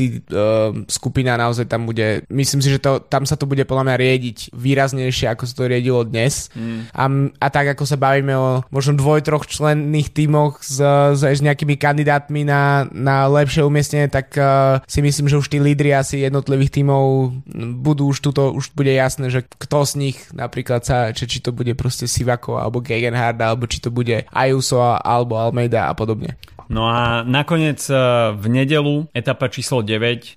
skupina 0.92 1.40
naozaj 1.40 1.63
tam 1.66 1.90
bude, 1.90 2.24
myslím 2.30 2.62
si, 2.62 2.70
že 2.72 2.80
to, 2.80 3.00
tam 3.04 3.28
sa 3.28 3.36
to 3.36 3.46
bude 3.50 3.64
podľa 3.66 3.92
mňa 3.92 3.96
riediť 4.00 4.38
výraznejšie, 4.54 5.28
ako 5.32 5.44
sa 5.50 5.54
to 5.54 5.70
riedilo 5.70 6.02
dnes. 6.06 6.54
Mm. 6.54 6.90
A, 6.92 7.04
a 7.40 7.48
tak 7.50 7.74
ako 7.74 7.84
sa 7.84 7.98
bavíme 7.98 8.34
o 8.36 8.62
možno 8.70 8.98
dvoj, 8.98 9.26
troch 9.26 9.48
členných 9.48 10.14
tímoch 10.14 10.62
s, 10.62 10.80
s, 11.18 11.22
s 11.24 11.42
nejakými 11.42 11.76
kandidátmi 11.80 12.44
na, 12.48 12.88
na 12.92 13.26
lepšie 13.28 13.64
umiestnenie, 13.66 14.08
tak 14.12 14.36
uh, 14.36 14.80
si 14.86 15.00
myslím, 15.02 15.32
že 15.32 15.40
už 15.40 15.48
tí 15.48 15.58
lídry 15.60 15.96
asi 15.96 16.24
jednotlivých 16.24 16.82
tímov 16.82 17.34
budú 17.80 18.12
už 18.12 18.20
tuto, 18.20 18.54
už 18.54 18.72
bude 18.76 18.92
jasné, 18.92 19.30
že 19.30 19.44
kto 19.46 19.84
z 19.88 19.94
nich 20.00 20.18
napríklad 20.32 20.84
sa, 20.86 21.12
či, 21.12 21.28
či 21.28 21.40
to 21.44 21.56
bude 21.56 21.74
proste 21.76 22.08
Sivako 22.08 22.60
alebo 22.60 22.84
Gegenhard, 22.84 23.40
alebo 23.40 23.66
či 23.68 23.80
to 23.84 23.90
bude 23.90 24.26
Ayuso 24.32 24.80
alebo 24.84 25.40
Almeida 25.40 25.90
a 25.90 25.94
podobne. 25.96 26.36
No 26.70 26.88
a 26.88 27.24
nakoniec 27.28 27.82
e, 27.90 27.96
v 28.36 28.46
nedelu 28.48 29.08
etapa 29.12 29.52
číslo 29.52 29.84
9 29.84 29.92
e, 29.92 30.30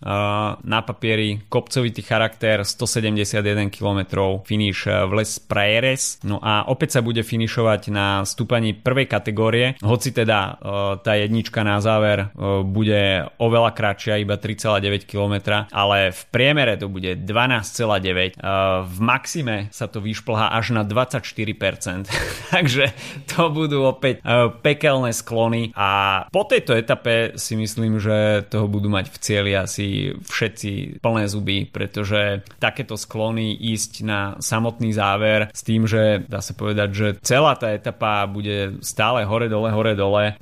na 0.62 0.80
papieri 0.82 1.42
kopcovitý 1.46 2.02
charakter 2.02 2.64
171 2.64 3.70
km 3.70 4.00
finish 4.42 4.86
e, 4.90 5.06
v 5.06 5.12
Les 5.22 5.30
Praieres. 5.38 6.18
No 6.26 6.42
a 6.42 6.66
opäť 6.66 6.98
sa 6.98 7.00
bude 7.04 7.22
finišovať 7.22 7.92
na 7.92 8.26
stúpaní 8.26 8.74
prvej 8.74 9.06
kategórie, 9.06 9.78
hoci 9.82 10.10
teda 10.10 10.58
tá 11.02 11.12
jednička 11.18 11.62
na 11.62 11.78
záver 11.82 12.30
bude 12.66 13.26
oveľa 13.38 13.70
kratšia, 13.74 14.22
iba 14.22 14.38
3,9 14.38 15.06
km, 15.08 15.66
ale 15.70 16.12
v 16.12 16.22
priemere 16.30 16.78
to 16.78 16.86
bude 16.90 17.26
12,9. 17.26 18.38
V 18.86 18.98
maxime 19.02 19.68
sa 19.70 19.86
to 19.90 20.02
vyšplhá 20.02 20.54
až 20.54 20.76
na 20.76 20.82
24%. 20.86 22.08
Takže 22.54 22.84
to 23.30 23.42
budú 23.50 23.86
opäť 23.86 24.22
pekelné 24.62 25.10
sklony 25.12 25.70
a 25.76 26.15
po 26.32 26.48
tejto 26.48 26.72
etape 26.72 27.36
si 27.36 27.58
myslím, 27.58 28.00
že 28.00 28.48
toho 28.48 28.70
budú 28.70 28.88
mať 28.88 29.12
v 29.12 29.18
cieli 29.20 29.52
asi 29.52 30.16
všetci 30.16 31.02
plné 31.04 31.24
zuby, 31.28 31.68
pretože 31.68 32.46
takéto 32.56 32.96
sklony 32.96 33.52
ísť 33.52 33.92
na 34.06 34.20
samotný 34.40 34.94
záver 34.96 35.52
s 35.52 35.60
tým, 35.60 35.84
že 35.84 36.24
dá 36.24 36.40
sa 36.40 36.56
povedať, 36.56 36.88
že 36.92 37.08
celá 37.20 37.58
tá 37.58 37.72
etapa 37.72 38.24
bude 38.26 38.78
stále 38.80 39.26
hore 39.26 39.50
dole, 39.50 39.68
hore 39.72 39.94
dole, 39.98 40.38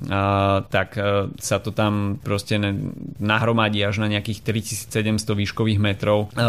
tak 0.69 0.95
e, 0.95 1.31
sa 1.39 1.57
to 1.59 1.71
tam 1.75 2.21
proste 2.21 2.57
nahromadí 3.19 3.81
až 3.83 4.03
na 4.03 4.07
nejakých 4.11 4.45
3700 4.89 5.35
výškových 5.35 5.79
metrov. 5.81 6.31
E, 6.31 6.47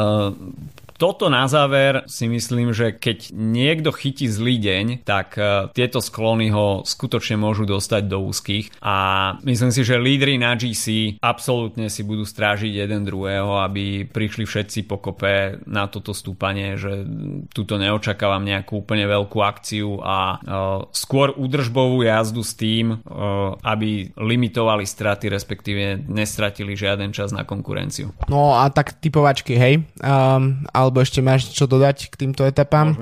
toto 0.96 1.28
na 1.28 1.44
záver 1.46 2.04
si 2.08 2.26
myslím, 2.26 2.72
že 2.72 2.96
keď 2.96 3.32
niekto 3.32 3.92
chytí 3.92 4.26
zlý 4.26 4.56
deň, 4.60 4.86
tak 5.04 5.36
uh, 5.36 5.68
tieto 5.76 6.00
sklony 6.00 6.50
ho 6.50 6.82
skutočne 6.82 7.36
môžu 7.40 7.68
dostať 7.68 8.02
do 8.08 8.24
úzkých 8.26 8.80
a 8.80 8.96
myslím 9.44 9.70
si, 9.70 9.84
že 9.84 10.00
lídry 10.00 10.40
na 10.40 10.56
GC 10.56 11.16
absolútne 11.20 11.92
si 11.92 12.02
budú 12.02 12.24
strážiť 12.24 12.72
jeden 12.72 13.04
druhého, 13.04 13.60
aby 13.62 14.08
prišli 14.08 14.48
všetci 14.48 14.88
pokope 14.88 15.60
na 15.68 15.86
toto 15.86 16.16
stúpanie, 16.16 16.80
že 16.80 17.04
tuto 17.52 17.76
neočakávam 17.76 18.42
nejakú 18.42 18.82
úplne 18.82 19.04
veľkú 19.04 19.38
akciu 19.44 20.00
a 20.00 20.40
uh, 20.40 20.88
skôr 20.90 21.36
údržbovú 21.36 22.02
jazdu 22.02 22.42
s 22.42 22.56
tým, 22.56 22.96
uh, 22.96 23.54
aby 23.62 24.10
limitovali 24.16 24.88
straty, 24.88 25.28
respektíve 25.28 26.08
nestratili 26.08 26.72
žiaden 26.72 27.12
čas 27.12 27.30
na 27.30 27.44
konkurenciu. 27.44 28.16
No 28.26 28.56
a 28.56 28.72
tak 28.72 28.96
typovačky, 28.98 29.54
hej. 29.54 29.74
Um, 30.00 30.64
ale 30.72 30.85
alebo 30.86 31.02
ešte 31.02 31.20
máš 31.20 31.50
čo 31.50 31.66
dodať 31.66 32.08
k 32.08 32.14
týmto 32.14 32.46
etapám? 32.46 32.94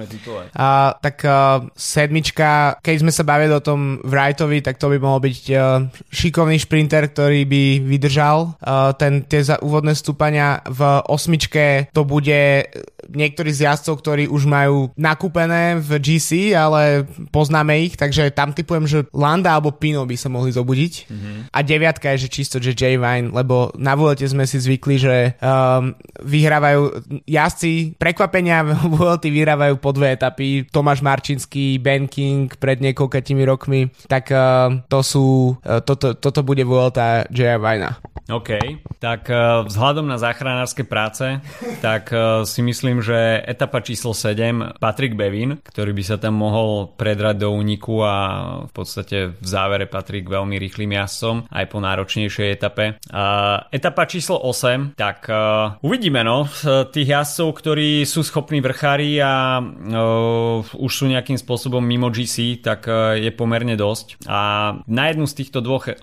A, 0.56 0.96
tak 0.98 1.22
uh, 1.22 1.68
sedmička, 1.76 2.80
keď 2.80 2.96
sme 3.04 3.12
sa 3.12 3.22
bavili 3.22 3.52
o 3.52 3.62
tom 3.62 4.00
Wrightovi, 4.02 4.64
tak 4.64 4.80
to 4.80 4.88
by 4.88 4.98
mohol 4.98 5.20
byť 5.20 5.38
uh, 5.52 5.84
šikovný 6.08 6.56
šprinter, 6.56 7.12
ktorý 7.12 7.44
by 7.44 7.64
vydržal 7.84 8.56
uh, 8.58 8.96
ten, 8.96 9.28
tie 9.28 9.44
za, 9.44 9.60
úvodné 9.60 9.92
stúpania. 9.92 10.64
V 10.64 10.80
osmičke 11.08 11.92
to 11.92 12.08
bude 12.08 12.66
niektorí 13.10 13.52
z 13.52 13.68
jazdcov, 13.68 14.00
ktorí 14.00 14.24
už 14.30 14.48
majú 14.48 14.88
nakúpené 14.96 15.76
v 15.80 16.00
GC, 16.00 16.56
ale 16.56 17.04
poznáme 17.28 17.76
ich, 17.84 17.94
takže 18.00 18.32
tam 18.32 18.56
typujem, 18.56 18.88
že 18.88 19.04
Landa 19.12 19.52
alebo 19.52 19.76
Pino 19.76 20.04
by 20.08 20.16
sa 20.16 20.32
mohli 20.32 20.54
zobudiť. 20.54 20.92
Mm-hmm. 21.08 21.36
A 21.52 21.58
deviatka 21.60 22.06
je, 22.14 22.28
že 22.28 22.32
čisto, 22.32 22.56
že 22.62 22.72
J. 22.72 22.96
Vine, 22.96 23.32
lebo 23.32 23.74
na 23.76 23.92
Vuelte 23.98 24.24
sme 24.24 24.48
si 24.48 24.56
zvykli, 24.56 24.96
že 24.96 25.16
um, 25.40 25.92
vyhrávajú 26.24 27.04
jazdci 27.28 27.73
prekvapenia 27.96 28.62
Vuelty 28.64 29.28
vyhrávajú 29.36 29.74
po 29.78 29.90
dve 29.94 30.14
etapy. 30.14 30.66
Tomáš 30.68 31.00
Marčinský, 31.00 31.78
Ben 31.78 32.06
King 32.10 32.52
pred 32.56 32.78
niekoľkatými 32.80 33.42
rokmi. 33.46 33.90
Tak 34.06 34.24
uh, 34.30 34.82
to 34.86 35.00
sú, 35.00 35.26
uh, 35.58 35.80
toto, 35.82 36.14
toto 36.14 36.40
bude 36.46 36.62
Vuelta 36.62 37.26
J. 37.30 37.58
Vajna. 37.58 38.14
OK, 38.24 38.56
tak 39.04 39.28
uh, 39.28 39.68
vzhľadom 39.68 40.08
na 40.08 40.16
záchranárske 40.16 40.88
práce, 40.88 41.44
tak 41.84 42.08
uh, 42.08 42.40
si 42.48 42.64
myslím, 42.64 43.04
že 43.04 43.44
etapa 43.44 43.84
číslo 43.84 44.16
7, 44.16 44.80
Patrick 44.80 45.12
Bevin, 45.12 45.60
ktorý 45.60 45.92
by 45.92 46.04
sa 46.08 46.16
tam 46.16 46.40
mohol 46.40 46.88
predrať 46.96 47.44
do 47.44 47.52
úniku 47.52 48.00
a 48.00 48.16
v 48.64 48.72
podstate 48.72 49.36
v 49.36 49.44
závere 49.44 49.84
Patrik 49.84 50.24
veľmi 50.24 50.56
rýchlým 50.56 50.96
jazdcom 50.96 51.52
aj 51.52 51.64
po 51.68 51.78
náročnejšej 51.84 52.48
etape. 52.48 52.96
Uh, 53.12 53.60
etapa 53.68 54.08
číslo 54.08 54.40
8, 54.40 54.96
tak 54.96 55.28
uh, 55.28 55.76
uvidíme 55.84 56.24
no, 56.24 56.48
tých 56.96 57.08
jazdcov, 57.12 57.60
ktorí 57.64 58.04
sú 58.04 58.20
schopní 58.20 58.60
vrchári 58.60 59.16
a 59.24 59.56
uh, 59.56 60.60
už 60.76 60.92
sú 60.92 61.08
nejakým 61.08 61.40
spôsobom 61.40 61.80
mimo 61.80 62.12
GC, 62.12 62.60
tak 62.60 62.84
uh, 62.84 63.16
je 63.16 63.32
pomerne 63.32 63.72
dosť. 63.72 64.20
A 64.28 64.76
na 64.84 65.08
jednu 65.08 65.24
z 65.24 65.40
týchto 65.40 65.64
dvoch 65.64 65.88
uh, 65.88 65.96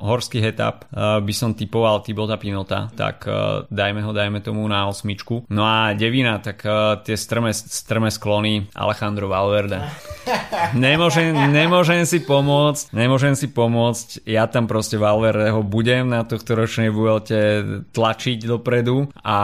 horských 0.00 0.56
etap 0.56 0.88
uh, 0.88 1.20
by 1.20 1.34
som 1.36 1.52
typoval 1.52 2.00
Tibota 2.00 2.40
Pinota, 2.40 2.88
tak 2.96 3.28
uh, 3.28 3.68
dajme 3.68 4.00
ho, 4.00 4.16
dajme 4.16 4.40
tomu 4.40 4.64
na 4.64 4.88
osmičku. 4.88 5.44
No 5.52 5.68
a 5.68 5.92
devina, 5.92 6.40
tak 6.40 6.64
uh, 6.64 6.96
tie 7.04 7.12
strme, 7.12 7.52
strme 7.52 8.08
sklony 8.08 8.72
Alejandro 8.72 9.28
Valverde. 9.28 9.84
nemôžem, 10.72 11.36
nemôžem 11.52 12.08
si 12.08 12.24
pomôcť, 12.24 12.96
nemôžem 12.96 13.36
si 13.36 13.52
pomôcť, 13.52 14.24
ja 14.24 14.48
tam 14.48 14.64
proste 14.64 14.96
Valverdeho 14.96 15.60
budem 15.60 16.08
na 16.08 16.24
tohto 16.24 16.56
ročnej 16.56 16.88
Vuelte 16.88 17.84
tlačiť 17.92 18.48
dopredu 18.48 19.12
a 19.20 19.36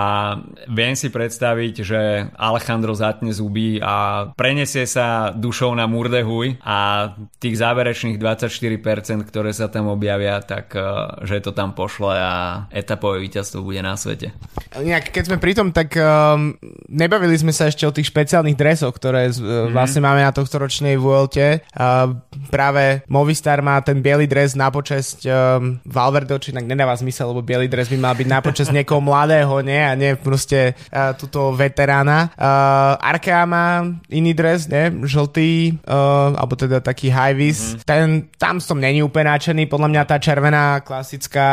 viem 0.72 0.96
si 0.96 1.12
predstaviť, 1.12 1.41
že 1.83 2.31
Alejandro 2.38 2.94
zatne 2.94 3.35
zuby 3.35 3.83
a 3.83 4.28
prenesie 4.38 4.87
sa 4.87 5.35
dušou 5.35 5.74
na 5.74 5.90
Murdehuj 5.90 6.62
a 6.62 7.11
tých 7.42 7.59
záverečných 7.59 8.16
24%, 8.16 9.26
ktoré 9.26 9.50
sa 9.50 9.66
tam 9.66 9.90
objavia, 9.90 10.38
tak 10.40 10.78
eh, 10.78 10.83
že 11.26 11.42
to 11.42 11.50
tam 11.50 11.74
pošle 11.74 12.14
a 12.14 12.35
etapové 12.70 13.18
víťazstvo 13.26 13.66
bude 13.66 13.83
na 13.83 13.98
svete. 13.98 14.31
Nejak, 14.72 15.11
keď 15.11 15.24
sme 15.33 15.38
pri 15.42 15.52
tom, 15.59 15.68
tak 15.74 15.98
um, 15.98 16.55
nebavili 16.88 17.35
sme 17.37 17.50
sa 17.50 17.68
ešte 17.68 17.85
o 17.85 17.92
tých 17.92 18.09
špeciálnych 18.09 18.57
dresoch, 18.57 18.94
ktoré 18.94 19.28
mm. 19.33 19.72
vlastne 19.72 20.05
máme 20.05 20.22
na 20.22 20.33
tohto 20.33 20.61
ročnej 20.61 20.96
Vuelte. 20.96 21.64
Uh, 21.72 22.16
práve 22.48 23.05
Movistar 23.09 23.61
má 23.64 23.81
ten 23.81 24.00
biely 24.00 24.28
dres 24.28 24.55
na 24.55 24.68
počesť 24.68 25.18
um, 25.26 25.78
Valverde, 25.85 26.37
či 26.38 26.52
inak 26.52 26.68
nedáva 26.68 26.96
zmysel, 26.96 27.33
lebo 27.33 27.44
biely 27.44 27.68
dres 27.68 27.88
by 27.88 27.98
mal 27.98 28.14
byť 28.16 28.28
na 28.28 28.40
počesť 28.40 28.70
niekoho 28.72 29.00
mladého, 29.00 29.61
nie? 29.64 29.81
A 29.81 29.92
nie 29.96 30.16
proste 30.16 30.78
uh, 30.92 31.16
túto 31.33 31.57
veterána. 31.57 32.29
Uh, 32.37 33.01
Arkea 33.01 33.49
má 33.49 33.88
iný 34.12 34.37
dres, 34.37 34.68
nie? 34.68 34.92
Žltý, 35.09 35.81
uh, 35.88 36.37
alebo 36.37 36.53
teda 36.53 36.85
taký 36.85 37.09
high 37.09 37.33
vis. 37.33 37.73
Mm. 37.73 37.79
Ten, 37.88 38.05
tam 38.37 38.61
som 38.61 38.77
není 38.77 39.01
úplne 39.01 39.33
náčený, 39.33 39.64
podľa 39.64 39.88
mňa 39.88 40.03
tá 40.05 40.21
červená 40.21 40.85
klasická 40.85 41.49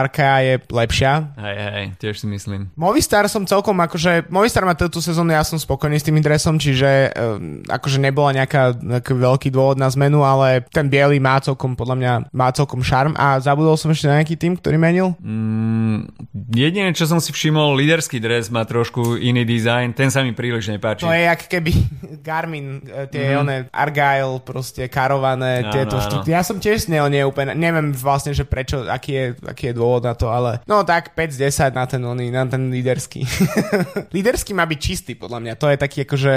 Arkea 0.00 0.40
je 0.40 0.54
lepšia. 0.72 1.36
Hej, 1.36 1.56
hej, 1.60 1.86
tiež 2.00 2.24
si 2.24 2.26
myslím. 2.32 2.72
Movistar 2.72 3.28
som 3.28 3.44
celkom 3.44 3.76
akože, 3.84 4.32
Movistar 4.32 4.64
má 4.64 4.72
túto 4.72 5.04
sezónu, 5.04 5.36
ja 5.36 5.44
som 5.44 5.60
spokojný 5.60 6.00
s 6.00 6.08
tým 6.08 6.24
dresom, 6.24 6.56
čiže 6.56 7.12
um, 7.12 7.60
akože 7.68 8.00
nebola 8.00 8.32
nejaká, 8.32 8.80
nejaký 8.80 9.12
veľký 9.12 9.48
dôvod 9.52 9.76
na 9.76 9.92
zmenu, 9.92 10.24
ale 10.24 10.64
ten 10.72 10.88
biely 10.88 11.20
má 11.20 11.36
celkom, 11.44 11.76
podľa 11.76 11.96
mňa, 12.00 12.12
má 12.32 12.48
celkom 12.56 12.80
šarm 12.80 13.12
a 13.20 13.36
zabudol 13.44 13.76
som 13.76 13.92
ešte 13.92 14.08
na 14.08 14.24
nejaký 14.24 14.40
tým, 14.40 14.56
ktorý 14.56 14.80
menil? 14.80 15.12
Mm, 15.20 16.08
jediné, 16.56 16.96
čo 16.96 17.04
som 17.04 17.20
si 17.20 17.28
všimol, 17.28 17.76
líderský 17.76 18.22
dres 18.22 18.48
má 18.48 18.64
trošku 18.64 19.17
iný 19.18 19.44
dizajn, 19.44 19.92
ten 19.92 20.08
sa 20.08 20.24
mi 20.24 20.32
príliš 20.32 20.70
nepáči. 20.70 21.04
To 21.04 21.12
je 21.12 21.26
jak 21.26 21.40
keby 21.50 21.72
Garmin, 22.26 22.80
e, 22.86 23.06
tie 23.10 23.34
mm. 23.34 23.40
one 23.42 23.56
Argyle, 23.74 24.40
proste 24.42 24.86
karované, 24.88 25.66
no, 25.66 25.70
tieto 25.74 25.96
no, 25.98 26.02
štúty. 26.02 26.32
Ja 26.32 26.42
som 26.46 26.56
tiež 26.62 26.88
neho 26.88 27.10
neúplne, 27.10 27.52
neviem 27.52 27.92
vlastne, 27.92 28.32
že 28.32 28.46
prečo, 28.46 28.86
aký 28.86 29.10
je, 29.12 29.26
aký 29.44 29.70
je 29.70 29.74
dôvod 29.74 30.06
na 30.06 30.14
to, 30.14 30.30
ale 30.30 30.62
no 30.64 30.86
tak 30.86 31.12
5 31.12 31.34
z 31.34 31.38
10 31.50 31.74
na 31.74 31.84
ten, 31.84 32.02
oný, 32.02 32.30
na 32.30 32.46
ten 32.46 32.70
líderský. 32.70 33.26
líderský 34.16 34.54
má 34.54 34.64
byť 34.64 34.78
čistý, 34.80 35.12
podľa 35.18 35.38
mňa. 35.42 35.52
To 35.58 35.68
je 35.68 35.78
taký 35.78 35.98
akože, 36.06 36.34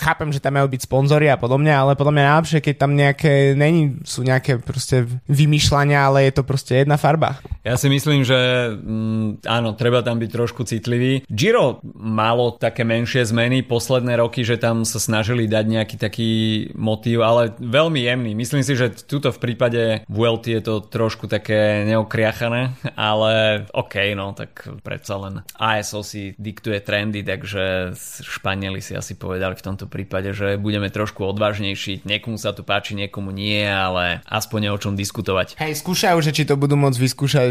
chápem, 0.00 0.30
že 0.30 0.40
tam 0.40 0.56
majú 0.56 0.70
byť 0.70 0.80
sponzory 0.86 1.26
a 1.28 1.36
podobne, 1.36 1.74
ale 1.74 1.98
podľa 1.98 2.14
mňa 2.14 2.24
najlepšie, 2.30 2.58
keď 2.62 2.74
tam 2.78 2.92
nejaké, 2.94 3.58
není, 3.58 4.00
sú 4.06 4.22
nejaké 4.22 4.62
proste 4.62 5.04
vymýšľania, 5.26 5.98
ale 5.98 6.30
je 6.30 6.32
to 6.38 6.42
proste 6.46 6.86
jedna 6.86 6.96
farba. 7.00 7.42
Ja 7.60 7.76
si 7.76 7.92
myslím, 7.92 8.24
že 8.24 8.72
mm, 8.72 9.44
áno, 9.44 9.76
treba 9.76 10.00
tam 10.00 10.16
byť 10.16 10.30
trošku 10.32 10.64
citlivý. 10.64 11.28
Giro 11.28 11.84
malo 11.92 12.56
také 12.56 12.88
menšie 12.88 13.28
zmeny 13.28 13.60
posledné 13.60 14.16
roky, 14.16 14.48
že 14.48 14.56
tam 14.56 14.88
sa 14.88 14.96
snažili 14.96 15.44
dať 15.44 15.64
nejaký 15.68 15.96
taký 16.00 16.30
motív, 16.72 17.20
ale 17.20 17.52
veľmi 17.60 18.00
jemný. 18.00 18.32
Myslím 18.32 18.64
si, 18.64 18.72
že 18.72 18.96
tuto 19.04 19.28
v 19.28 19.42
prípade 19.44 20.08
Vuelty 20.08 20.56
je 20.56 20.62
to 20.64 20.74
trošku 20.80 21.28
také 21.28 21.84
neokriachané, 21.84 22.80
ale 22.96 23.64
OK, 23.76 24.16
no 24.16 24.32
tak 24.32 24.64
predsa 24.80 25.20
len 25.20 25.44
ASO 25.60 26.00
si 26.00 26.32
diktuje 26.40 26.80
trendy, 26.80 27.20
takže 27.20 27.92
Španieli 28.24 28.80
si 28.80 28.96
asi 28.96 29.20
povedali 29.20 29.52
v 29.52 29.66
tomto 29.68 29.84
prípade, 29.84 30.32
že 30.32 30.56
budeme 30.56 30.88
trošku 30.88 31.28
odvážnejší. 31.28 32.08
Niekomu 32.08 32.40
sa 32.40 32.56
to 32.56 32.64
páči, 32.64 32.96
niekomu 32.96 33.28
nie, 33.36 33.68
ale 33.68 34.24
aspoň 34.24 34.72
o 34.72 34.80
čom 34.80 34.96
diskutovať. 34.96 35.60
Hej, 35.60 35.84
skúšajú, 35.84 36.18
že 36.24 36.32
či 36.32 36.48
to 36.48 36.56
budú 36.56 36.80
môcť 36.80 36.96
vyskúšať 36.96 37.49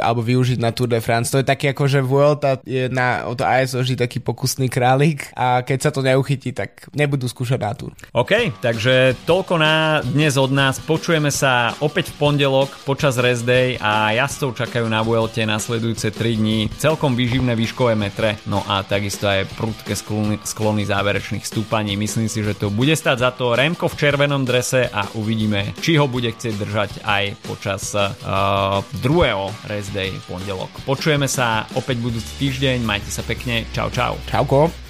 alebo 0.00 0.20
využiť 0.24 0.58
na 0.58 0.70
Tour 0.70 0.88
de 0.90 1.00
France. 1.02 1.32
To 1.32 1.40
je 1.40 1.46
taký 1.46 1.72
ako, 1.72 1.84
že 1.86 2.00
Vuelta 2.04 2.58
je 2.64 2.88
na, 2.88 3.26
o 3.26 3.34
to 3.34 3.44
ASO 3.46 3.82
vždy 3.82 3.96
taký 4.00 4.18
pokusný 4.20 4.70
králik 4.70 5.30
a 5.36 5.62
keď 5.62 5.78
sa 5.78 5.90
to 5.90 6.04
neuchytí, 6.04 6.52
tak 6.54 6.88
nebudú 6.92 7.26
skúšať 7.26 7.60
na 7.60 7.72
Tour. 7.72 7.92
OK, 8.12 8.60
takže 8.60 9.16
toľko 9.24 9.54
na 9.60 10.04
dnes 10.04 10.36
od 10.36 10.52
nás. 10.52 10.82
Počujeme 10.82 11.32
sa 11.32 11.72
opäť 11.80 12.12
v 12.12 12.28
pondelok 12.28 12.70
počas 12.84 13.16
rest 13.16 13.46
day 13.46 13.80
a 13.80 14.12
jazdcov 14.14 14.56
čakajú 14.56 14.86
na 14.90 15.00
Vuelte 15.00 15.42
nasledujúce 15.46 16.12
3 16.12 16.40
dní 16.40 16.58
celkom 16.76 17.16
vyživné 17.16 17.56
výškové 17.56 17.94
metre, 17.96 18.36
no 18.46 18.60
a 18.68 18.84
takisto 18.84 19.30
aj 19.30 19.48
prudké 19.56 19.96
sklony, 19.96 20.36
sklony 20.44 20.84
záverečných 20.84 21.44
stúpaní. 21.44 21.96
Myslím 21.96 22.28
si, 22.28 22.44
že 22.44 22.52
to 22.52 22.68
bude 22.68 22.92
stať 22.92 23.16
za 23.24 23.30
to 23.32 23.56
Remko 23.56 23.88
v 23.88 23.98
červenom 23.98 24.44
drese 24.44 24.90
a 24.90 25.08
uvidíme, 25.16 25.72
či 25.80 25.96
ho 25.96 26.04
bude 26.04 26.28
chcieť 26.28 26.54
držať 26.60 26.90
aj 27.06 27.24
počas 27.46 27.96
uh, 27.96 28.12
druhého 29.00 29.39
rest 29.70 29.94
day 29.96 30.12
pondelok. 30.28 30.68
Počujeme 30.84 31.30
sa 31.30 31.64
opäť 31.78 32.02
budúci 32.02 32.32
týždeň, 32.36 32.84
majte 32.84 33.08
sa 33.08 33.24
pekne, 33.24 33.64
čau 33.72 33.88
čau. 33.88 34.18
Čauko. 34.28 34.89